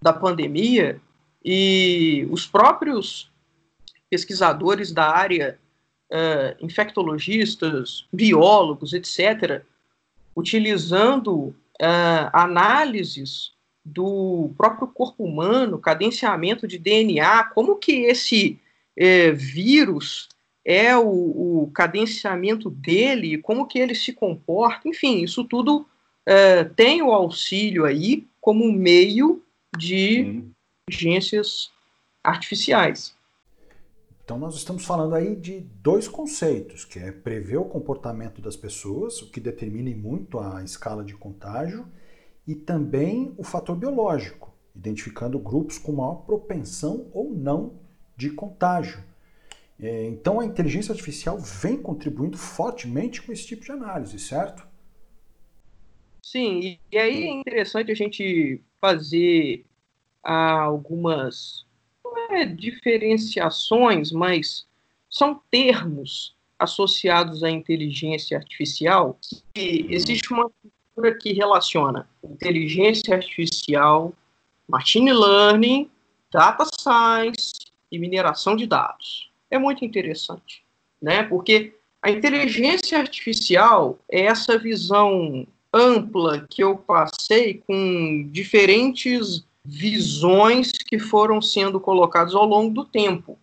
da 0.00 0.12
pandemia? 0.12 1.00
E 1.44 2.26
os 2.30 2.46
próprios 2.46 3.30
pesquisadores 4.08 4.92
da 4.92 5.08
área, 5.10 5.58
uh, 6.10 6.64
infectologistas, 6.64 8.06
biólogos, 8.12 8.92
etc., 8.92 9.62
utilizando 10.36 11.32
uh, 11.32 12.28
análises 12.32 13.52
do 13.84 14.50
próprio 14.56 14.86
corpo 14.86 15.24
humano, 15.24 15.78
cadenciamento 15.78 16.68
de 16.68 16.78
DNA, 16.78 17.44
como 17.44 17.76
que 17.76 18.02
esse 18.02 18.58
vírus 19.34 20.28
é 20.62 20.94
o, 20.96 21.62
o, 21.62 21.70
cadenciamento 21.74 22.68
dele, 22.68 23.38
como 23.38 23.66
que 23.66 23.78
ele 23.78 23.94
se 23.94 24.12
comporta, 24.12 24.86
enfim, 24.86 25.24
isso 25.24 25.42
tudo 25.44 25.86
tem 26.76 27.02
o 27.02 27.10
auxílio 27.10 27.86
aí 27.86 28.26
como 28.38 28.70
meio 28.70 29.42
de 29.76 30.44
inteligências 30.88 31.70
artificiais. 32.22 33.14
Então 34.24 34.38
nós 34.38 34.54
estamos 34.54 34.84
falando 34.84 35.14
aí 35.14 35.34
de 35.34 35.60
dois 35.82 36.06
conceitos, 36.06 36.84
que 36.84 36.98
é 36.98 37.10
prever 37.10 37.56
o 37.56 37.64
comportamento 37.64 38.40
das 38.40 38.56
pessoas, 38.56 39.20
o 39.20 39.30
que 39.30 39.40
determina 39.40 39.94
muito 39.96 40.38
a 40.38 40.62
escala 40.62 41.04
de 41.04 41.14
contágio, 41.14 41.86
e 42.46 42.54
também 42.54 43.34
o 43.36 43.44
fator 43.44 43.76
biológico, 43.76 44.52
identificando 44.74 45.38
grupos 45.38 45.78
com 45.78 45.92
maior 45.92 46.24
propensão 46.24 47.08
ou 47.12 47.32
não 47.32 47.74
de 48.16 48.30
contágio. 48.30 49.02
É, 49.78 50.06
então 50.06 50.38
a 50.38 50.44
inteligência 50.44 50.92
artificial 50.92 51.38
vem 51.38 51.76
contribuindo 51.76 52.38
fortemente 52.38 53.20
com 53.20 53.32
esse 53.32 53.46
tipo 53.46 53.64
de 53.64 53.72
análise, 53.72 54.18
certo? 54.18 54.66
Sim, 56.22 56.78
e 56.90 56.98
aí 56.98 57.24
é 57.24 57.30
interessante 57.30 57.90
a 57.90 57.94
gente 57.94 58.62
fazer 58.80 59.64
algumas 60.22 61.64
é 62.30 62.44
diferenciações, 62.44 64.12
mas 64.12 64.66
são 65.10 65.40
termos 65.50 66.34
associados 66.58 67.42
à 67.42 67.50
inteligência 67.50 68.36
artificial. 68.38 69.18
E 69.56 69.86
existe 69.90 70.32
uma 70.32 70.50
cultura 70.94 71.18
que 71.18 71.32
relaciona 71.32 72.08
inteligência 72.22 73.14
artificial, 73.14 74.12
machine 74.68 75.12
learning, 75.12 75.90
data 76.30 76.64
science 76.80 77.52
e 77.90 77.98
mineração 77.98 78.56
de 78.56 78.66
dados. 78.66 79.30
É 79.50 79.58
muito 79.58 79.84
interessante, 79.84 80.64
né? 81.00 81.22
Porque 81.24 81.74
a 82.00 82.10
inteligência 82.10 82.98
artificial 82.98 83.98
é 84.10 84.22
essa 84.22 84.58
visão 84.58 85.46
ampla 85.72 86.46
que 86.48 86.62
eu 86.62 86.76
passei 86.76 87.62
com 87.66 88.28
diferentes 88.30 89.44
visões 89.64 90.72
que 90.72 90.98
foram 90.98 91.40
sendo 91.40 91.78
colocadas 91.80 92.34
ao 92.34 92.44
longo 92.44 92.74
do 92.74 92.84
tempo. 92.84 93.38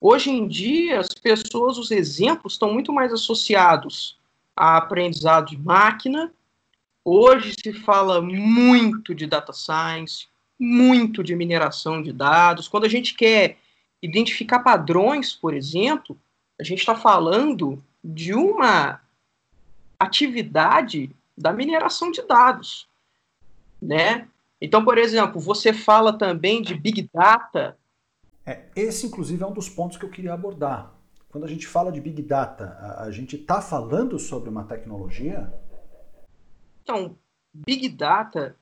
Hoje 0.00 0.30
em 0.30 0.46
dia, 0.46 1.00
as 1.00 1.08
pessoas, 1.08 1.78
os 1.78 1.90
exemplos 1.90 2.54
estão 2.54 2.72
muito 2.72 2.92
mais 2.92 3.12
associados 3.12 4.18
a 4.56 4.76
aprendizado 4.76 5.50
de 5.50 5.56
máquina. 5.56 6.32
Hoje 7.04 7.54
se 7.60 7.72
fala 7.72 8.20
muito 8.20 9.14
de 9.14 9.26
data 9.26 9.52
science, 9.52 10.26
muito 10.58 11.22
de 11.22 11.34
mineração 11.34 12.02
de 12.02 12.12
dados. 12.12 12.68
Quando 12.68 12.84
a 12.84 12.88
gente 12.88 13.14
quer 13.14 13.58
identificar 14.02 14.60
padrões, 14.60 15.32
por 15.32 15.54
exemplo, 15.54 16.18
a 16.60 16.64
gente 16.64 16.80
está 16.80 16.94
falando 16.94 17.82
de 18.02 18.34
uma 18.34 19.00
atividade 19.98 21.10
da 21.38 21.52
mineração 21.52 22.10
de 22.10 22.22
dados, 22.22 22.88
né? 23.80 24.28
Então, 24.62 24.82
por 24.84 24.96
exemplo, 24.96 25.40
você 25.40 25.72
fala 25.72 26.16
também 26.16 26.62
de 26.62 26.76
Big 26.76 27.10
Data. 27.12 27.76
É, 28.46 28.66
esse, 28.76 29.08
inclusive, 29.08 29.42
é 29.42 29.46
um 29.46 29.52
dos 29.52 29.68
pontos 29.68 29.98
que 29.98 30.04
eu 30.04 30.08
queria 30.08 30.32
abordar. 30.32 30.94
Quando 31.28 31.42
a 31.42 31.48
gente 31.48 31.66
fala 31.66 31.90
de 31.90 32.00
Big 32.00 32.22
Data, 32.22 32.76
a, 32.78 33.02
a 33.02 33.10
gente 33.10 33.34
está 33.34 33.60
falando 33.60 34.20
sobre 34.20 34.48
uma 34.48 34.62
tecnologia? 34.62 35.52
Então, 36.80 37.18
Big 37.52 37.88
Data 37.88 38.54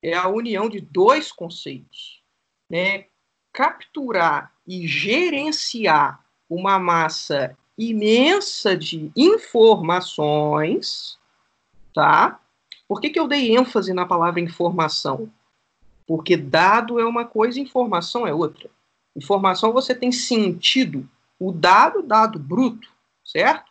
é 0.00 0.14
a 0.14 0.28
união 0.28 0.68
de 0.68 0.80
dois 0.80 1.32
conceitos. 1.32 2.22
Né? 2.70 3.06
Capturar 3.52 4.52
e 4.64 4.86
gerenciar 4.86 6.24
uma 6.48 6.78
massa 6.78 7.58
imensa 7.76 8.76
de 8.76 9.10
informações, 9.16 11.18
tá? 11.92 12.40
Por 12.88 13.00
que, 13.00 13.10
que 13.10 13.18
eu 13.18 13.26
dei 13.26 13.56
ênfase 13.56 13.92
na 13.92 14.06
palavra 14.06 14.40
informação? 14.40 15.30
Porque 16.06 16.36
dado 16.36 17.00
é 17.00 17.04
uma 17.04 17.24
coisa, 17.24 17.58
informação 17.58 18.26
é 18.26 18.32
outra. 18.32 18.70
Informação 19.16 19.72
você 19.72 19.94
tem 19.94 20.12
sentido. 20.12 21.08
O 21.38 21.50
dado, 21.50 22.02
dado 22.02 22.38
bruto, 22.38 22.88
certo? 23.24 23.70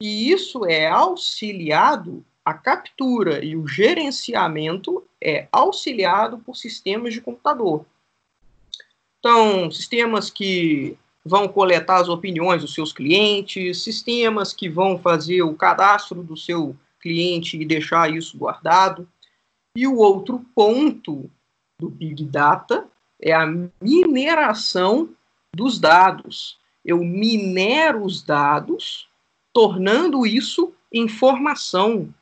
E 0.00 0.30
isso 0.30 0.66
é 0.66 0.88
auxiliado, 0.88 2.24
a 2.44 2.52
captura 2.52 3.44
e 3.44 3.56
o 3.56 3.66
gerenciamento 3.66 5.02
é 5.22 5.48
auxiliado 5.50 6.38
por 6.38 6.56
sistemas 6.56 7.14
de 7.14 7.20
computador. 7.20 7.86
Então, 9.18 9.70
sistemas 9.70 10.28
que 10.28 10.96
vão 11.24 11.48
coletar 11.48 11.96
as 11.96 12.08
opiniões 12.08 12.62
dos 12.62 12.74
seus 12.74 12.92
clientes, 12.92 13.82
sistemas 13.82 14.52
que 14.52 14.68
vão 14.68 14.98
fazer 14.98 15.42
o 15.42 15.54
cadastro 15.54 16.22
do 16.22 16.36
seu 16.36 16.76
cliente 17.06 17.56
e 17.56 17.64
deixar 17.64 18.12
isso 18.12 18.36
guardado. 18.36 19.08
E 19.76 19.86
o 19.86 19.96
outro 19.96 20.44
ponto 20.54 21.30
do 21.78 21.88
Big 21.88 22.24
Data 22.24 22.88
é 23.20 23.32
a 23.32 23.46
mineração 23.80 25.10
dos 25.54 25.78
dados. 25.78 26.58
Eu 26.84 26.98
minero 26.98 28.04
os 28.04 28.22
dados, 28.22 29.08
tornando 29.52 30.26
isso 30.26 30.74
informação. 30.92 32.12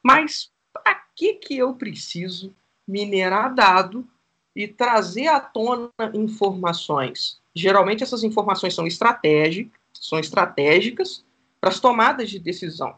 Mas 0.00 0.50
para 0.72 1.02
que, 1.16 1.34
que 1.34 1.58
eu 1.58 1.74
preciso 1.74 2.54
minerar 2.86 3.52
dado 3.52 4.06
e 4.54 4.68
trazer 4.68 5.26
à 5.26 5.40
tona 5.40 5.90
informações? 6.14 7.40
Geralmente 7.52 8.04
essas 8.04 8.22
informações 8.22 8.74
são 8.74 8.86
estratégicas, 8.86 9.80
são 9.92 10.18
estratégicas 10.18 11.24
para 11.60 11.70
as 11.70 11.80
tomadas 11.80 12.30
de 12.30 12.38
decisão. 12.38 12.96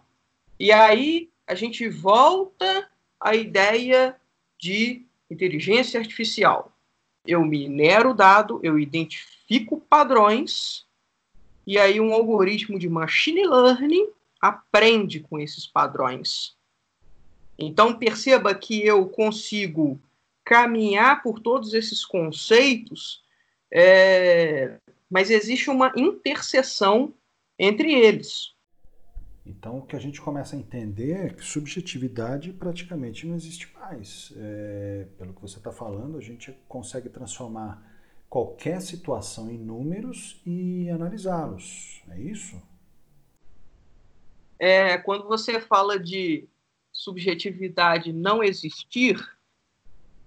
E 0.59 0.73
aí 0.73 1.31
a 1.47 1.55
gente 1.55 1.89
volta 1.89 2.89
à 3.21 3.35
ideia 3.35 4.17
de 4.59 5.07
inteligência 5.31 6.01
artificial. 6.01 6.73
Eu 7.27 7.45
minero 7.45 8.11
o 8.11 8.15
dado, 8.15 8.61
eu 8.63 8.79
identifico 8.79 9.81
padrões, 9.89 10.87
e 11.67 11.79
aí 11.79 12.01
um 12.01 12.13
algoritmo 12.13 12.79
de 12.79 12.89
machine 12.89 13.47
learning 13.47 14.09
aprende 14.41 15.21
com 15.21 15.39
esses 15.39 15.67
padrões. 15.67 16.57
Então 17.59 17.99
perceba 17.99 18.55
que 18.55 18.85
eu 18.85 19.07
consigo 19.09 20.01
caminhar 20.45 21.23
por 21.23 21.41
todos 21.41 21.75
esses 21.75 22.05
conceitos, 22.05 23.23
é, 23.71 24.79
mas 25.11 25.31
existe 25.31 25.69
uma 25.69 25.93
interseção 25.95 27.13
entre 27.59 27.93
eles. 27.93 28.55
Então, 29.49 29.79
o 29.79 29.83
que 29.83 29.97
a 29.97 29.99
gente 29.99 30.21
começa 30.21 30.55
a 30.55 30.59
entender 30.59 31.13
é 31.13 31.29
que 31.31 31.43
subjetividade 31.43 32.53
praticamente 32.53 33.27
não 33.27 33.35
existe 33.35 33.73
mais. 33.73 34.33
É, 34.37 35.07
pelo 35.17 35.33
que 35.33 35.41
você 35.41 35.57
está 35.57 35.73
falando, 35.73 36.19
a 36.19 36.21
gente 36.21 36.55
consegue 36.69 37.09
transformar 37.09 37.83
qualquer 38.29 38.83
situação 38.83 39.51
em 39.51 39.57
números 39.57 40.41
e 40.45 40.91
analisá-los. 40.91 42.03
É 42.11 42.21
isso? 42.21 42.61
É, 44.59 44.99
quando 44.99 45.27
você 45.27 45.59
fala 45.61 45.99
de 45.99 46.47
subjetividade 46.93 48.13
não 48.13 48.43
existir, 48.45 49.19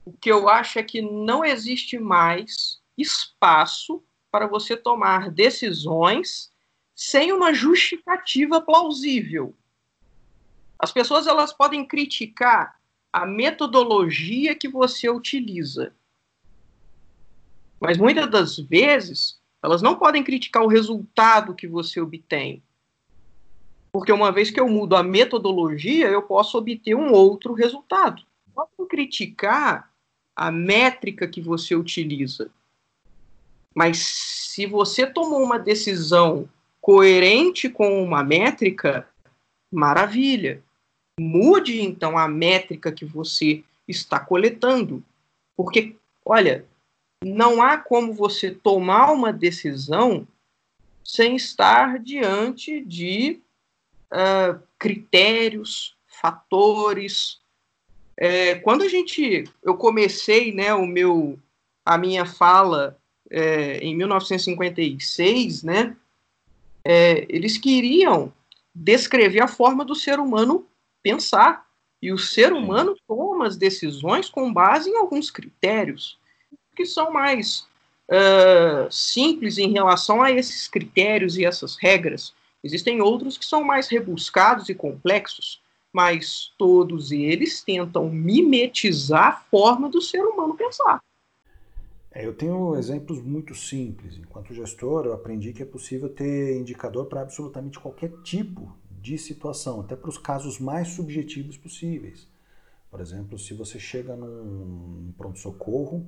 o 0.04 0.12
que 0.12 0.32
eu 0.32 0.50
acho 0.50 0.80
é 0.80 0.84
que 0.84 1.00
não 1.00 1.46
existe 1.46 2.00
mais 2.00 2.82
espaço 2.98 4.04
para 4.32 4.48
você 4.48 4.76
tomar 4.76 5.30
decisões 5.30 6.51
sem 7.04 7.34
uma 7.34 7.52
justificativa 7.52 8.62
plausível. 8.62 9.56
As 10.78 10.92
pessoas 10.92 11.26
elas 11.26 11.52
podem 11.52 11.84
criticar 11.84 12.80
a 13.12 13.26
metodologia 13.26 14.54
que 14.54 14.68
você 14.68 15.10
utiliza, 15.10 15.96
mas 17.80 17.98
muitas 17.98 18.30
das 18.30 18.60
vezes 18.60 19.42
elas 19.64 19.82
não 19.82 19.96
podem 19.96 20.24
criticar 20.24 20.62
o 20.62 20.68
resultado 20.68 21.56
que 21.56 21.68
você 21.68 22.00
obtém. 22.00 22.62
Porque 23.92 24.12
uma 24.12 24.32
vez 24.32 24.52
que 24.52 24.60
eu 24.60 24.70
mudo 24.70 24.96
a 24.96 25.02
metodologia, 25.02 26.08
eu 26.08 26.22
posso 26.22 26.56
obter 26.56 26.94
um 26.94 27.12
outro 27.12 27.54
resultado. 27.54 28.24
Podem 28.54 28.88
criticar 28.88 29.92
a 30.36 30.52
métrica 30.52 31.28
que 31.28 31.42
você 31.42 31.76
utiliza. 31.76 32.52
Mas 33.74 33.98
se 33.98 34.68
você 34.68 35.08
tomou 35.08 35.44
uma 35.44 35.58
decisão 35.58 36.48
coerente 36.82 37.70
com 37.70 38.04
uma 38.04 38.24
métrica, 38.24 39.08
maravilha. 39.72 40.64
Mude 41.20 41.80
então 41.82 42.18
a 42.18 42.28
métrica 42.28 42.92
que 42.92 43.06
você 43.06 43.64
está 43.88 44.20
coletando. 44.20 45.04
Porque, 45.56 45.96
olha, 46.26 46.66
não 47.24 47.62
há 47.62 47.78
como 47.78 48.14
você 48.14 48.50
tomar 48.50 49.12
uma 49.12 49.32
decisão 49.32 50.28
sem 51.04 51.36
estar 51.36 52.00
diante 52.00 52.82
de 52.82 53.40
uh, 54.12 54.60
critérios, 54.80 55.96
fatores. 56.08 57.40
É, 58.18 58.56
quando 58.56 58.84
a 58.84 58.88
gente, 58.88 59.44
eu 59.64 59.76
comecei, 59.76 60.52
né, 60.52 60.74
o 60.74 60.86
meu, 60.86 61.38
a 61.86 61.98
minha 61.98 62.26
fala 62.26 62.98
é, 63.30 63.78
em 63.78 63.96
1956, 63.96 65.64
né, 65.64 65.96
é, 66.84 67.26
eles 67.30 67.58
queriam 67.58 68.32
descrever 68.74 69.42
a 69.42 69.48
forma 69.48 69.84
do 69.86 69.96
ser 69.96 70.20
humano 70.20 70.66
pensar. 71.02 71.66
E 72.02 72.12
o 72.12 72.18
ser 72.18 72.52
humano 72.52 72.96
toma 73.08 73.46
as 73.46 73.56
decisões 73.56 74.28
com 74.28 74.52
base 74.52 74.90
em 74.90 74.98
alguns 74.98 75.30
critérios 75.30 76.18
que 76.76 76.86
são 76.86 77.12
mais 77.12 77.68
uh, 78.10 78.92
simples 78.92 79.58
em 79.58 79.72
relação 79.72 80.22
a 80.22 80.32
esses 80.32 80.68
critérios 80.68 81.38
e 81.38 81.46
essas 81.46 81.76
regras. 81.76 82.34
Existem 82.64 83.02
outros 83.02 83.38
que 83.38 83.46
são 83.46 83.64
mais 83.64 83.88
rebuscados 83.88 84.70
e 84.70 84.74
complexos, 84.74 85.62
mas 85.94 86.52
todos 86.58 87.12
eles 87.12 87.62
tentam 87.62 88.10
mimetizar 88.10 89.28
a 89.28 89.50
forma 89.52 89.90
do 89.90 90.02
ser 90.02 90.22
humano 90.22 90.56
pensar. 90.56 91.02
É, 92.12 92.26
eu 92.26 92.34
tenho 92.34 92.76
exemplos 92.76 93.22
muito 93.22 93.56
simples. 93.56 94.18
Enquanto 94.18 94.54
gestor, 94.54 95.06
eu 95.06 95.14
aprendi 95.14 95.54
que 95.54 95.64
é 95.64 95.66
possível 95.66 96.10
ter 96.10 96.58
indicador 96.58 97.06
para 97.06 97.22
absolutamente 97.22 97.80
qualquer 97.80 98.12
tipo 98.22 98.76
de 98.90 99.18
situação, 99.18 99.80
até 99.80 99.96
para 99.96 100.10
os 100.10 100.18
casos 100.18 100.60
mais 100.60 100.90
subjetivos 100.90 101.58
possíveis. 101.58 102.28
Por 102.90 103.00
exemplo, 103.00 103.40
se 103.40 103.54
você 103.54 103.80
chega 103.80 104.16
num 104.16 105.14
pronto-socorro 105.18 106.06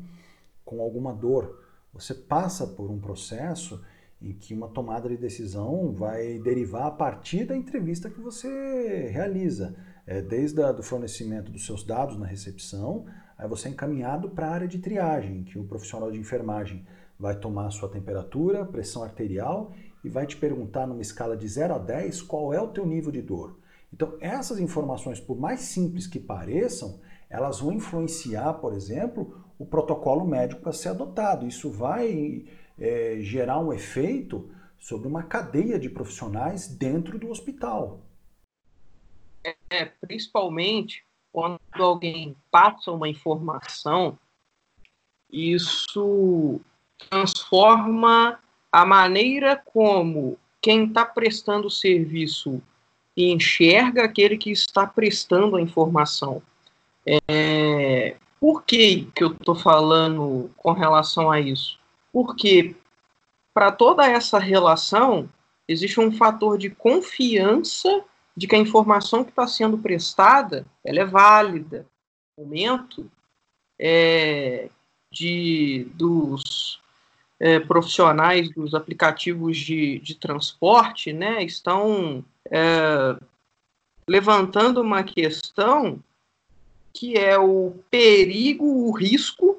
com 0.65 0.81
alguma 0.81 1.13
dor, 1.13 1.63
você 1.93 2.13
passa 2.13 2.67
por 2.67 2.91
um 2.91 2.99
processo 2.99 3.81
em 4.21 4.33
que 4.33 4.53
uma 4.53 4.67
tomada 4.67 5.07
de 5.07 5.17
decisão 5.17 5.93
vai 5.93 6.39
derivar 6.39 6.87
a 6.87 6.91
partir 6.91 7.45
da 7.45 7.55
entrevista 7.55 8.09
que 8.09 8.19
você 8.19 9.07
realiza, 9.07 9.75
é, 10.05 10.21
desde 10.21 10.59
o 10.61 10.83
fornecimento 10.83 11.51
dos 11.51 11.65
seus 11.65 11.83
dados 11.83 12.17
na 12.17 12.25
recepção 12.25 13.05
Aí 13.37 13.47
você 13.47 13.67
é 13.67 13.71
encaminhado 13.71 14.29
para 14.29 14.47
a 14.47 14.51
área 14.51 14.67
de 14.67 14.79
triagem, 14.79 15.43
que 15.43 15.57
o 15.57 15.63
profissional 15.63 16.11
de 16.11 16.19
enfermagem 16.19 16.85
vai 17.19 17.35
tomar 17.35 17.67
a 17.67 17.71
sua 17.71 17.89
temperatura, 17.89 18.65
pressão 18.65 19.03
arterial 19.03 19.73
e 20.03 20.09
vai 20.09 20.25
te 20.25 20.35
perguntar 20.35 20.85
numa 20.85 21.01
escala 21.01 21.37
de 21.37 21.47
0 21.47 21.75
a 21.75 21.77
10 21.77 22.21
qual 22.23 22.53
é 22.53 22.61
o 22.61 22.67
teu 22.67 22.85
nível 22.85 23.11
de 23.11 23.21
dor. 23.21 23.57
Então, 23.93 24.17
essas 24.19 24.59
informações, 24.59 25.19
por 25.19 25.39
mais 25.39 25.61
simples 25.61 26.07
que 26.07 26.19
pareçam, 26.19 26.99
elas 27.29 27.59
vão 27.59 27.71
influenciar, 27.71 28.53
por 28.55 28.73
exemplo, 28.73 29.43
o 29.57 29.65
protocolo 29.65 30.25
médico 30.25 30.67
a 30.67 30.73
ser 30.73 30.89
adotado. 30.89 31.47
Isso 31.47 31.71
vai 31.71 32.45
é, 32.77 33.17
gerar 33.21 33.59
um 33.59 33.71
efeito 33.71 34.49
sobre 34.79 35.07
uma 35.07 35.23
cadeia 35.23 35.79
de 35.79 35.89
profissionais 35.89 36.67
dentro 36.67 37.17
do 37.17 37.29
hospital. 37.29 38.01
É, 39.69 39.85
principalmente 39.85 41.05
quando 41.33 41.59
alguém 41.79 42.37
passa 42.51 42.91
uma 42.91 43.09
informação, 43.09 44.17
isso 45.31 46.61
transforma 47.09 48.39
a 48.71 48.85
maneira 48.85 49.57
como 49.57 50.37
quem 50.61 50.85
está 50.85 51.03
prestando 51.03 51.67
o 51.67 51.71
serviço 51.71 52.61
enxerga 53.17 54.03
aquele 54.03 54.37
que 54.37 54.51
está 54.51 54.85
prestando 54.85 55.55
a 55.55 55.61
informação. 55.61 56.41
É, 57.05 58.15
por 58.39 58.63
que, 58.63 59.09
que 59.15 59.23
eu 59.23 59.31
estou 59.31 59.55
falando 59.55 60.51
com 60.55 60.71
relação 60.71 61.31
a 61.31 61.39
isso? 61.39 61.79
Porque 62.11 62.75
para 63.53 63.71
toda 63.71 64.05
essa 64.05 64.37
relação 64.37 65.27
existe 65.67 65.99
um 65.99 66.11
fator 66.11 66.57
de 66.57 66.69
confiança 66.69 68.03
de 68.35 68.47
que 68.47 68.55
a 68.55 68.59
informação 68.59 69.23
que 69.23 69.29
está 69.29 69.47
sendo 69.47 69.77
prestada 69.77 70.65
ela 70.83 70.99
é 70.99 71.05
válida. 71.05 71.85
No 72.37 72.45
momento 72.45 73.09
é, 73.79 74.69
de, 75.11 75.87
dos 75.93 76.81
é, 77.39 77.59
profissionais 77.59 78.49
dos 78.49 78.73
aplicativos 78.73 79.57
de, 79.57 79.99
de 79.99 80.15
transporte 80.15 81.13
né, 81.13 81.43
estão 81.43 82.25
é, 82.49 83.15
levantando 84.07 84.81
uma 84.81 85.03
questão 85.03 85.99
que 86.91 87.17
é 87.17 87.37
o 87.37 87.73
perigo, 87.89 88.65
o 88.65 88.91
risco, 88.91 89.57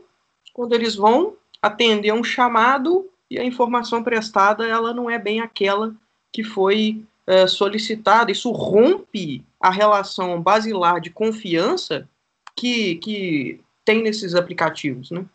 quando 0.53 0.73
eles 0.73 0.95
vão 0.95 1.37
atender 1.61 2.13
um 2.13 2.23
chamado 2.23 3.11
e 3.31 3.39
a 3.39 3.45
informação 3.45 4.03
prestada 4.03 4.67
ela 4.67 4.95
não 4.95 5.11
é 5.11 5.19
bem 5.19 5.41
aquela 5.41 5.95
que 6.33 6.45
foi 6.45 7.05
é, 7.27 7.47
solicitado, 7.47 8.31
isso 8.31 8.51
rompe 8.51 9.45
a 9.61 9.71
relação 9.71 10.41
basilar 10.43 11.01
de 11.01 11.11
confiança 11.11 12.09
que, 12.57 12.97
que 12.97 13.61
tem 13.85 14.03
nesses 14.03 14.35
aplicativos, 14.35 15.11
né? 15.11 15.27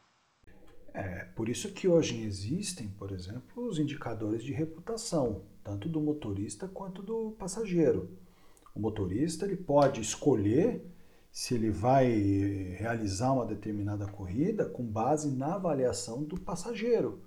É, 0.93 1.25
por 1.35 1.47
isso 1.47 1.71
que 1.71 1.87
hoje 1.87 2.21
existem, 2.23 2.87
por 2.89 3.11
exemplo, 3.11 3.65
os 3.65 3.79
indicadores 3.79 4.43
de 4.43 4.51
reputação, 4.51 5.43
tanto 5.63 5.87
do 5.87 6.01
motorista 6.01 6.67
quanto 6.67 7.01
do 7.01 7.31
passageiro. 7.37 8.09
O 8.75 8.79
motorista 8.79 9.45
ele 9.45 9.55
pode 9.55 10.01
escolher 10.01 10.83
se 11.31 11.53
ele 11.53 11.69
vai 11.69 12.07
realizar 12.77 13.31
uma 13.31 13.45
determinada 13.45 14.07
corrida 14.07 14.65
com 14.65 14.83
base 14.83 15.29
na 15.29 15.55
avaliação 15.55 16.23
do 16.23 16.39
passageiro 16.39 17.21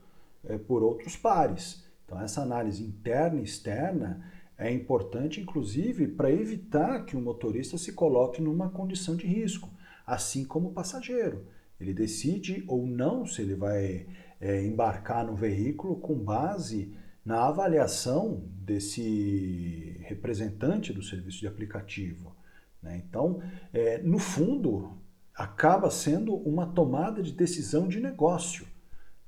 é, 0.45 0.59
por 0.59 0.83
outros 0.83 1.17
pares. 1.17 1.85
Então, 2.05 2.21
essa 2.21 2.43
análise 2.43 2.83
interna 2.83 3.41
e 3.41 3.45
externa 3.45 4.25
é 4.59 4.71
importante, 4.71 5.41
inclusive, 5.41 6.09
para 6.09 6.31
evitar 6.31 7.05
que 7.05 7.17
o 7.17 7.21
motorista 7.21 7.77
se 7.77 7.93
coloque 7.93 8.41
numa 8.41 8.71
condição 8.71 9.17
de 9.17 9.27
risco, 9.27 9.71
assim 10.07 10.45
como 10.45 10.69
o 10.69 10.73
passageiro. 10.73 11.47
Ele 11.81 11.93
decide 11.93 12.65
ou 12.69 12.87
não 12.87 13.27
se 13.27 13.43
ele 13.43 13.55
vai 13.55 14.07
é, 14.41 14.65
embarcar 14.65 15.27
no 15.27 15.35
veículo 15.35 15.97
com 15.97 16.15
base 16.15 16.97
na 17.25 17.47
avaliação 17.47 18.45
desse 18.49 19.97
representante 20.03 20.93
do 20.93 21.03
serviço 21.03 21.41
de 21.41 21.47
aplicativo. 21.47 22.35
Né? 22.83 23.03
Então, 23.07 23.43
é, 23.73 23.99
no 23.99 24.19
fundo, 24.19 24.99
acaba 25.35 25.91
sendo 25.91 26.35
uma 26.35 26.67
tomada 26.67 27.23
de 27.23 27.33
decisão 27.33 27.89
de 27.89 28.01
negócio, 28.01 28.67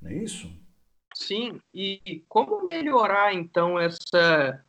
não 0.01 0.11
é 0.11 0.15
isso? 0.15 0.49
Sim, 1.13 1.61
e 1.73 2.25
como 2.27 2.67
melhorar 2.69 3.33
então 3.33 3.79
essa 3.79 4.64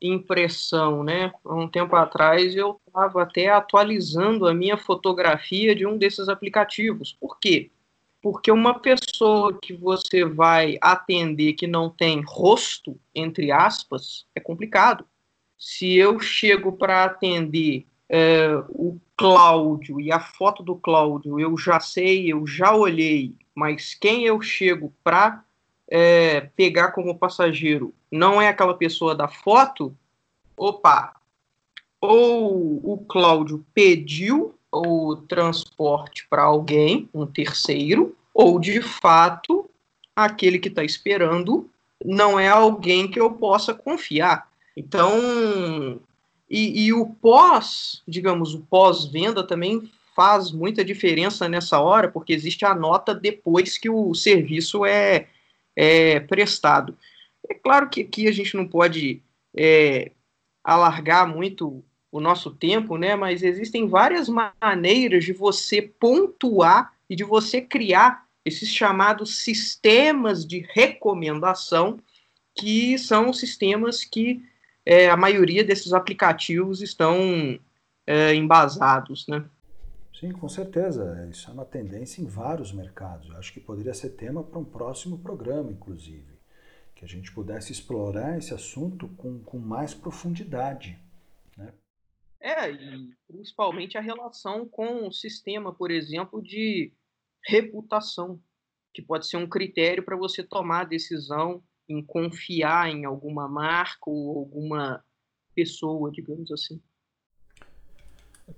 impressão, 0.00 1.04
né? 1.04 1.32
Um 1.44 1.68
tempo 1.68 1.94
atrás 1.96 2.54
eu 2.54 2.80
estava 2.86 3.22
até 3.22 3.48
atualizando 3.48 4.46
a 4.46 4.54
minha 4.54 4.76
fotografia 4.76 5.74
de 5.74 5.86
um 5.86 5.98
desses 5.98 6.28
aplicativos. 6.28 7.16
Por 7.20 7.38
quê? 7.38 7.70
Porque 8.22 8.50
uma 8.50 8.78
pessoa 8.78 9.58
que 9.60 9.72
você 9.72 10.24
vai 10.24 10.76
atender 10.80 11.54
que 11.54 11.66
não 11.66 11.88
tem 11.88 12.22
rosto, 12.26 12.98
entre 13.14 13.50
aspas, 13.50 14.26
é 14.34 14.40
complicado. 14.40 15.04
Se 15.56 15.96
eu 15.96 16.20
chego 16.20 16.72
para 16.72 17.04
atender 17.04 17.86
é, 18.08 18.48
o 18.70 18.98
Cláudio 19.16 20.00
e 20.00 20.10
a 20.10 20.18
foto 20.18 20.62
do 20.62 20.74
Cláudio 20.74 21.38
eu 21.38 21.56
já 21.56 21.78
sei, 21.78 22.32
eu 22.32 22.46
já 22.46 22.74
olhei, 22.74 23.34
mas 23.54 23.94
quem 23.94 24.24
eu 24.24 24.40
chego 24.40 24.92
para 25.04 25.44
é, 25.90 26.42
pegar 26.54 26.92
como 26.92 27.18
passageiro 27.18 27.92
não 28.10 28.40
é 28.40 28.48
aquela 28.48 28.74
pessoa 28.74 29.14
da 29.14 29.26
foto, 29.26 29.94
opa, 30.56 31.14
ou 32.00 32.80
o 32.82 32.98
Cláudio 33.08 33.64
pediu 33.74 34.54
o 34.72 35.16
transporte 35.16 36.26
para 36.30 36.44
alguém, 36.44 37.08
um 37.12 37.26
terceiro, 37.26 38.16
ou 38.32 38.60
de 38.60 38.80
fato 38.80 39.68
aquele 40.14 40.58
que 40.58 40.68
está 40.68 40.84
esperando 40.84 41.68
não 42.04 42.38
é 42.38 42.48
alguém 42.48 43.08
que 43.08 43.20
eu 43.20 43.32
possa 43.32 43.74
confiar. 43.74 44.48
Então, 44.76 46.00
e, 46.48 46.86
e 46.86 46.92
o 46.92 47.06
pós, 47.06 48.02
digamos, 48.06 48.54
o 48.54 48.60
pós-venda 48.60 49.42
também 49.42 49.90
faz 50.14 50.50
muita 50.50 50.84
diferença 50.84 51.48
nessa 51.48 51.80
hora, 51.80 52.08
porque 52.08 52.32
existe 52.32 52.64
a 52.64 52.74
nota 52.74 53.14
depois 53.14 53.76
que 53.76 53.90
o 53.90 54.14
serviço 54.14 54.84
é, 54.84 55.26
é 55.76 56.20
prestado. 56.20 56.96
É 57.48 57.54
claro 57.54 57.88
que 57.88 58.02
aqui 58.02 58.28
a 58.28 58.32
gente 58.32 58.56
não 58.56 58.66
pode 58.66 59.22
é, 59.56 60.12
alargar 60.62 61.26
muito 61.26 61.84
o 62.12 62.20
nosso 62.20 62.50
tempo, 62.50 62.96
né? 62.96 63.14
Mas 63.14 63.42
existem 63.42 63.88
várias 63.88 64.28
maneiras 64.28 65.24
de 65.24 65.32
você 65.32 65.80
pontuar 65.82 66.92
e 67.08 67.16
de 67.16 67.24
você 67.24 67.60
criar 67.60 68.26
esses 68.44 68.68
chamados 68.68 69.38
sistemas 69.38 70.46
de 70.46 70.66
recomendação, 70.72 71.98
que 72.54 72.98
são 72.98 73.32
sistemas 73.32 74.04
que 74.04 74.42
é, 74.84 75.08
a 75.08 75.16
maioria 75.16 75.62
desses 75.62 75.92
aplicativos 75.92 76.82
estão 76.82 77.58
é, 78.06 78.34
embasados, 78.34 79.26
né? 79.28 79.44
Sim, 80.20 80.32
com 80.32 80.50
certeza. 80.50 81.26
Isso 81.30 81.48
é 81.48 81.54
uma 81.54 81.64
tendência 81.64 82.20
em 82.20 82.26
vários 82.26 82.72
mercados. 82.72 83.30
Eu 83.30 83.38
acho 83.38 83.54
que 83.54 83.58
poderia 83.58 83.94
ser 83.94 84.10
tema 84.10 84.44
para 84.44 84.58
um 84.58 84.64
próximo 84.64 85.18
programa, 85.18 85.72
inclusive, 85.72 86.38
que 86.94 87.06
a 87.06 87.08
gente 87.08 87.32
pudesse 87.32 87.72
explorar 87.72 88.36
esse 88.36 88.52
assunto 88.52 89.08
com, 89.16 89.42
com 89.42 89.58
mais 89.58 89.94
profundidade. 89.94 90.98
Né? 91.56 91.72
É, 92.38 92.70
e 92.70 93.14
principalmente 93.26 93.96
a 93.96 94.02
relação 94.02 94.68
com 94.68 95.08
o 95.08 95.12
sistema, 95.12 95.74
por 95.74 95.90
exemplo, 95.90 96.42
de 96.42 96.92
reputação, 97.42 98.38
que 98.92 99.00
pode 99.00 99.26
ser 99.26 99.38
um 99.38 99.48
critério 99.48 100.04
para 100.04 100.18
você 100.18 100.44
tomar 100.44 100.82
a 100.82 100.84
decisão 100.84 101.64
em 101.88 102.04
confiar 102.04 102.90
em 102.90 103.06
alguma 103.06 103.48
marca 103.48 104.10
ou 104.10 104.38
alguma 104.38 105.02
pessoa, 105.54 106.10
digamos 106.10 106.52
assim. 106.52 106.78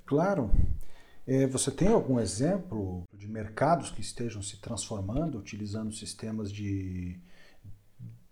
Claro. 0.05 0.51
É, 1.27 1.47
você 1.47 1.71
tem 1.71 1.89
algum 1.89 2.19
exemplo 2.19 3.05
de 3.13 3.29
mercados 3.29 3.91
que 3.91 4.01
estejam 4.01 4.43
se 4.43 4.57
transformando, 4.57 5.39
utilizando 5.39 5.93
sistemas 5.93 6.51
de 6.51 7.19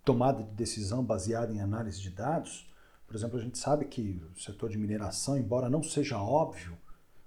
tomada 0.05 0.43
de 0.43 0.51
decisão 0.51 1.05
baseada 1.05 1.53
em 1.53 1.61
análise 1.61 2.01
de 2.01 2.11
dados? 2.11 2.69
Por 3.07 3.15
exemplo, 3.15 3.39
a 3.39 3.43
gente 3.43 3.59
sabe 3.59 3.85
que 3.85 4.21
o 4.35 4.41
setor 4.41 4.71
de 4.71 4.79
mineração, 4.79 5.39
embora 5.39 5.71
não 5.71 5.83
seja 5.83 6.19
óbvio, 6.19 6.77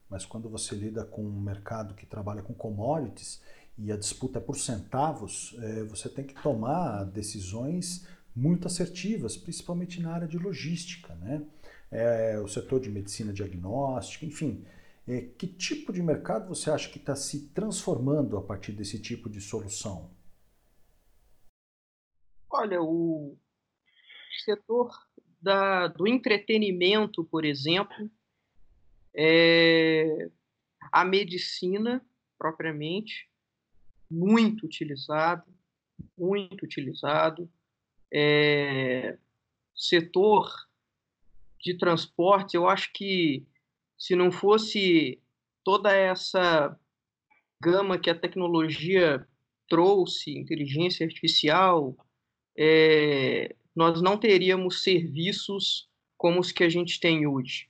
mas 0.09 0.25
quando 0.25 0.49
você 0.49 0.75
lida 0.75 1.05
com 1.05 1.23
um 1.23 1.41
mercado 1.41 1.93
que 1.93 2.05
trabalha 2.05 2.41
com 2.41 2.53
commodities, 2.53 3.41
e 3.77 3.91
a 3.91 3.97
disputa 3.97 4.37
é 4.37 4.41
por 4.41 4.57
centavos, 4.57 5.55
é, 5.59 5.83
você 5.83 6.07
tem 6.07 6.25
que 6.25 6.39
tomar 6.41 7.05
decisões 7.05 8.05
muito 8.35 8.67
assertivas, 8.67 9.35
principalmente 9.35 10.01
na 10.01 10.13
área 10.13 10.27
de 10.27 10.37
logística, 10.37 11.15
né? 11.15 11.41
É, 11.91 12.39
o 12.39 12.47
setor 12.47 12.79
de 12.79 12.89
medicina 12.89 13.31
diagnóstica, 13.31 14.25
enfim. 14.25 14.63
É, 15.05 15.21
que 15.21 15.47
tipo 15.47 15.91
de 15.91 16.01
mercado 16.01 16.47
você 16.47 16.71
acha 16.71 16.89
que 16.89 16.97
está 16.97 17.15
se 17.15 17.49
transformando 17.49 18.37
a 18.37 18.41
partir 18.41 18.71
desse 18.71 19.01
tipo 19.01 19.29
de 19.29 19.41
solução? 19.41 20.15
Olha, 22.49 22.81
o 22.81 23.37
setor 24.45 24.89
da, 25.41 25.87
do 25.87 26.07
entretenimento, 26.07 27.23
por 27.25 27.43
exemplo, 27.43 28.09
é, 29.13 30.29
a 30.91 31.03
medicina 31.03 32.05
propriamente, 32.37 33.29
muito 34.09 34.65
utilizado, 34.65 35.45
muito 36.17 36.63
utilizado. 36.63 37.49
É, 38.13 39.17
setor 39.73 40.49
de 41.59 41.77
transporte, 41.77 42.55
eu 42.55 42.67
acho 42.67 42.91
que 42.93 43.45
se 44.03 44.17
não 44.17 44.33
fosse 44.33 45.17
toda 45.63 45.95
essa 45.95 46.77
gama 47.61 47.97
que 47.97 48.09
a 48.09 48.19
tecnologia 48.19 49.25
trouxe, 49.69 50.37
inteligência 50.37 51.05
artificial, 51.05 51.95
é, 52.53 53.55
nós 53.73 54.01
não 54.01 54.17
teríamos 54.17 54.83
serviços 54.83 55.89
como 56.17 56.41
os 56.41 56.51
que 56.51 56.65
a 56.65 56.69
gente 56.69 56.99
tem 56.99 57.25
hoje. 57.25 57.69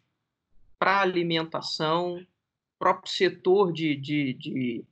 Para 0.79 1.01
alimentação, 1.01 2.25
próprio 2.79 3.13
setor 3.13 3.71
de, 3.71 3.95
de, 3.95 4.33
de 4.33 4.85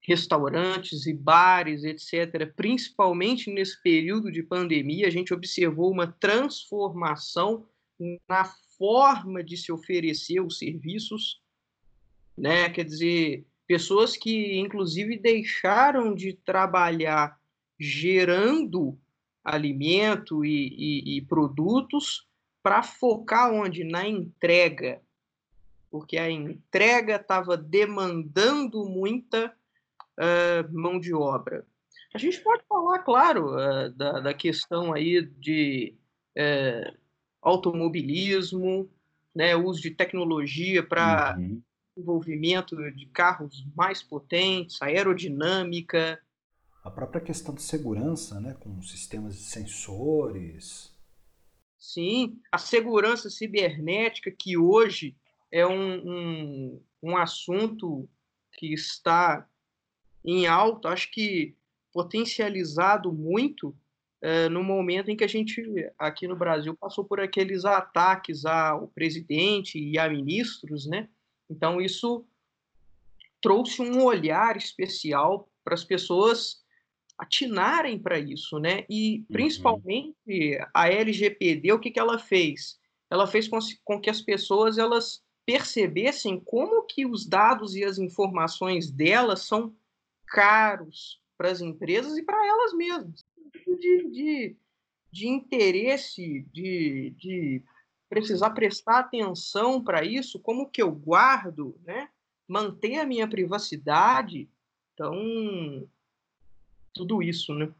restaurantes 0.00 1.04
e 1.06 1.12
bares, 1.12 1.82
etc., 1.82 2.54
principalmente 2.54 3.50
nesse 3.50 3.82
período 3.82 4.30
de 4.30 4.40
pandemia, 4.40 5.08
a 5.08 5.10
gente 5.10 5.34
observou 5.34 5.90
uma 5.90 6.06
transformação 6.06 7.68
na 8.28 8.44
forma 8.78 9.42
de 9.42 9.56
se 9.56 9.72
oferecer 9.72 10.40
os 10.40 10.58
serviços, 10.58 11.40
né? 12.36 12.68
Quer 12.70 12.84
dizer, 12.84 13.46
pessoas 13.66 14.16
que 14.16 14.58
inclusive 14.58 15.18
deixaram 15.18 16.14
de 16.14 16.32
trabalhar 16.32 17.38
gerando 17.78 18.98
alimento 19.44 20.44
e, 20.44 20.68
e, 20.68 21.16
e 21.18 21.22
produtos 21.22 22.26
para 22.62 22.82
focar 22.82 23.52
onde 23.52 23.84
na 23.84 24.08
entrega, 24.08 25.00
porque 25.90 26.18
a 26.18 26.28
entrega 26.28 27.14
estava 27.14 27.56
demandando 27.56 28.84
muita 28.84 29.54
uh, 30.18 30.76
mão 30.76 30.98
de 30.98 31.14
obra. 31.14 31.64
A 32.12 32.18
gente 32.18 32.40
pode 32.40 32.64
falar, 32.68 33.00
claro, 33.00 33.54
uh, 33.54 33.90
da, 33.90 34.20
da, 34.20 34.34
questão 34.34 34.92
aí 34.92 35.22
de 35.22 35.94
uh, 36.36 36.96
automobilismo, 37.46 38.90
né, 39.32 39.54
uso 39.54 39.80
de 39.80 39.90
tecnologia 39.90 40.82
para 40.82 41.36
uhum. 41.38 41.62
desenvolvimento 41.94 42.76
de 42.90 43.06
carros 43.06 43.64
mais 43.76 44.02
potentes, 44.02 44.82
aerodinâmica. 44.82 46.20
A 46.82 46.90
própria 46.90 47.20
questão 47.20 47.54
de 47.54 47.62
segurança, 47.62 48.40
né, 48.40 48.56
com 48.58 48.82
sistemas 48.82 49.36
de 49.36 49.44
sensores. 49.44 50.92
Sim, 51.78 52.40
a 52.50 52.58
segurança 52.58 53.30
cibernética, 53.30 54.30
que 54.30 54.56
hoje 54.56 55.14
é 55.52 55.64
um, 55.64 56.02
um, 56.04 56.82
um 57.02 57.16
assunto 57.16 58.08
que 58.58 58.72
está 58.72 59.46
em 60.24 60.48
alto, 60.48 60.88
acho 60.88 61.12
que 61.12 61.54
potencializado 61.92 63.12
muito 63.12 63.76
é, 64.26 64.48
no 64.48 64.60
momento 64.64 65.08
em 65.08 65.16
que 65.16 65.22
a 65.22 65.28
gente, 65.28 65.62
aqui 65.96 66.26
no 66.26 66.34
Brasil, 66.34 66.76
passou 66.76 67.04
por 67.04 67.20
aqueles 67.20 67.64
ataques 67.64 68.44
ao 68.44 68.88
presidente 68.88 69.78
e 69.78 69.96
a 70.00 70.08
ministros, 70.08 70.84
né? 70.84 71.08
Então, 71.48 71.80
isso 71.80 72.26
trouxe 73.40 73.80
um 73.80 74.02
olhar 74.02 74.56
especial 74.56 75.48
para 75.62 75.74
as 75.74 75.84
pessoas 75.84 76.60
atinarem 77.16 78.00
para 78.00 78.18
isso, 78.18 78.58
né? 78.58 78.84
E, 78.90 79.18
uhum. 79.18 79.26
principalmente, 79.30 80.58
a 80.74 80.88
LGPD, 80.88 81.70
o 81.70 81.78
que, 81.78 81.92
que 81.92 82.00
ela 82.00 82.18
fez? 82.18 82.80
Ela 83.08 83.28
fez 83.28 83.46
com, 83.46 83.60
com 83.84 84.00
que 84.00 84.10
as 84.10 84.20
pessoas 84.20 84.76
elas 84.76 85.22
percebessem 85.46 86.40
como 86.40 86.82
que 86.82 87.06
os 87.06 87.24
dados 87.24 87.76
e 87.76 87.84
as 87.84 87.96
informações 87.96 88.90
delas 88.90 89.42
são 89.42 89.72
caros 90.26 91.22
para 91.38 91.48
as 91.48 91.60
empresas 91.60 92.18
e 92.18 92.24
para 92.24 92.44
elas 92.44 92.74
mesmas. 92.74 93.24
De, 93.78 94.10
de, 94.10 94.56
de 95.12 95.28
interesse, 95.28 96.46
de, 96.52 97.14
de 97.18 97.62
precisar 98.08 98.50
prestar 98.50 99.00
atenção 99.00 99.82
para 99.82 100.04
isso, 100.04 100.40
como 100.40 100.68
que 100.68 100.82
eu 100.82 100.90
guardo, 100.90 101.78
né? 101.84 102.08
manter 102.48 102.98
a 102.98 103.06
minha 103.06 103.28
privacidade. 103.28 104.48
Então, 104.94 105.88
tudo 106.94 107.22
isso, 107.22 107.52
né? 107.54 107.72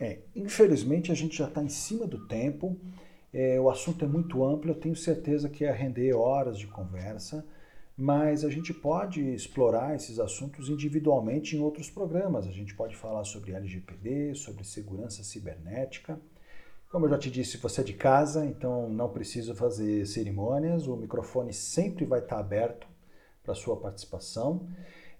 É, 0.00 0.20
infelizmente 0.34 1.10
a 1.10 1.14
gente 1.14 1.36
já 1.36 1.48
está 1.48 1.62
em 1.62 1.68
cima 1.68 2.06
do 2.06 2.26
tempo. 2.26 2.78
É, 3.32 3.60
o 3.60 3.68
assunto 3.68 4.04
é 4.04 4.08
muito 4.08 4.44
amplo, 4.44 4.70
eu 4.70 4.80
tenho 4.80 4.96
certeza 4.96 5.50
que 5.50 5.64
ia 5.64 5.72
render 5.72 6.14
horas 6.14 6.58
de 6.58 6.66
conversa 6.66 7.44
mas 8.00 8.44
a 8.44 8.48
gente 8.48 8.72
pode 8.72 9.20
explorar 9.20 9.96
esses 9.96 10.20
assuntos 10.20 10.68
individualmente 10.68 11.56
em 11.56 11.60
outros 11.60 11.90
programas. 11.90 12.46
A 12.46 12.52
gente 12.52 12.72
pode 12.72 12.94
falar 12.94 13.24
sobre 13.24 13.52
LGPD, 13.52 14.36
sobre 14.36 14.62
segurança 14.62 15.24
cibernética. 15.24 16.16
Como 16.92 17.06
eu 17.06 17.10
já 17.10 17.18
te 17.18 17.28
disse, 17.28 17.58
você 17.58 17.80
é 17.80 17.84
de 17.84 17.94
casa, 17.94 18.46
então 18.46 18.88
não 18.88 19.08
precisa 19.08 19.52
fazer 19.52 20.06
cerimônias, 20.06 20.86
o 20.86 20.96
microfone 20.96 21.52
sempre 21.52 22.04
vai 22.04 22.20
estar 22.20 22.38
aberto 22.38 22.86
para 23.42 23.52
sua 23.52 23.76
participação. 23.76 24.68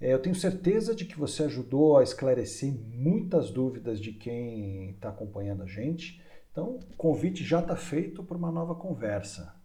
É, 0.00 0.12
eu 0.14 0.22
tenho 0.22 0.36
certeza 0.36 0.94
de 0.94 1.04
que 1.04 1.18
você 1.18 1.42
ajudou 1.42 1.98
a 1.98 2.04
esclarecer 2.04 2.72
muitas 2.72 3.50
dúvidas 3.50 4.00
de 4.00 4.12
quem 4.12 4.90
está 4.90 5.08
acompanhando 5.08 5.64
a 5.64 5.66
gente. 5.66 6.22
Então, 6.52 6.76
o 6.76 6.96
convite 6.96 7.42
já 7.42 7.58
está 7.58 7.74
feito 7.74 8.22
para 8.22 8.36
uma 8.36 8.52
nova 8.52 8.76
conversa. 8.76 9.57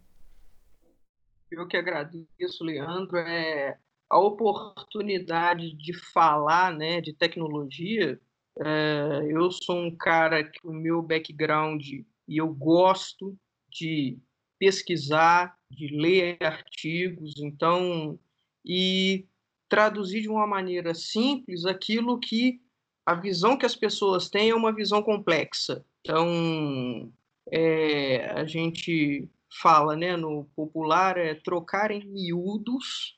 Eu 1.53 1.67
que 1.67 1.77
agradeço, 1.77 2.63
Leandro. 2.63 3.17
É 3.17 3.77
a 4.09 4.19
oportunidade 4.19 5.75
de 5.75 5.93
falar 5.93 6.73
né, 6.73 7.01
de 7.01 7.13
tecnologia, 7.13 8.19
é, 8.59 9.27
eu 9.27 9.49
sou 9.51 9.75
um 9.75 9.95
cara 9.95 10.43
que 10.43 10.59
o 10.67 10.71
meu 10.71 11.01
background 11.01 11.83
e 11.83 12.05
eu 12.27 12.47
gosto 12.47 13.35
de 13.69 14.19
pesquisar, 14.59 15.57
de 15.69 15.87
ler 15.87 16.37
artigos, 16.41 17.33
então 17.37 18.19
e 18.63 19.27
traduzir 19.67 20.21
de 20.21 20.29
uma 20.29 20.45
maneira 20.45 20.93
simples 20.93 21.65
aquilo 21.65 22.19
que 22.19 22.61
a 23.05 23.15
visão 23.15 23.57
que 23.57 23.65
as 23.65 23.75
pessoas 23.75 24.29
têm 24.29 24.51
é 24.51 24.55
uma 24.55 24.73
visão 24.73 25.01
complexa. 25.01 25.83
Então, 26.01 27.11
é, 27.51 28.25
a 28.31 28.45
gente 28.45 29.27
fala, 29.61 29.95
né, 29.95 30.15
no 30.17 30.45
popular, 30.55 31.17
é 31.17 31.35
trocar 31.35 31.91
em 31.91 32.05
miúdos 32.05 33.17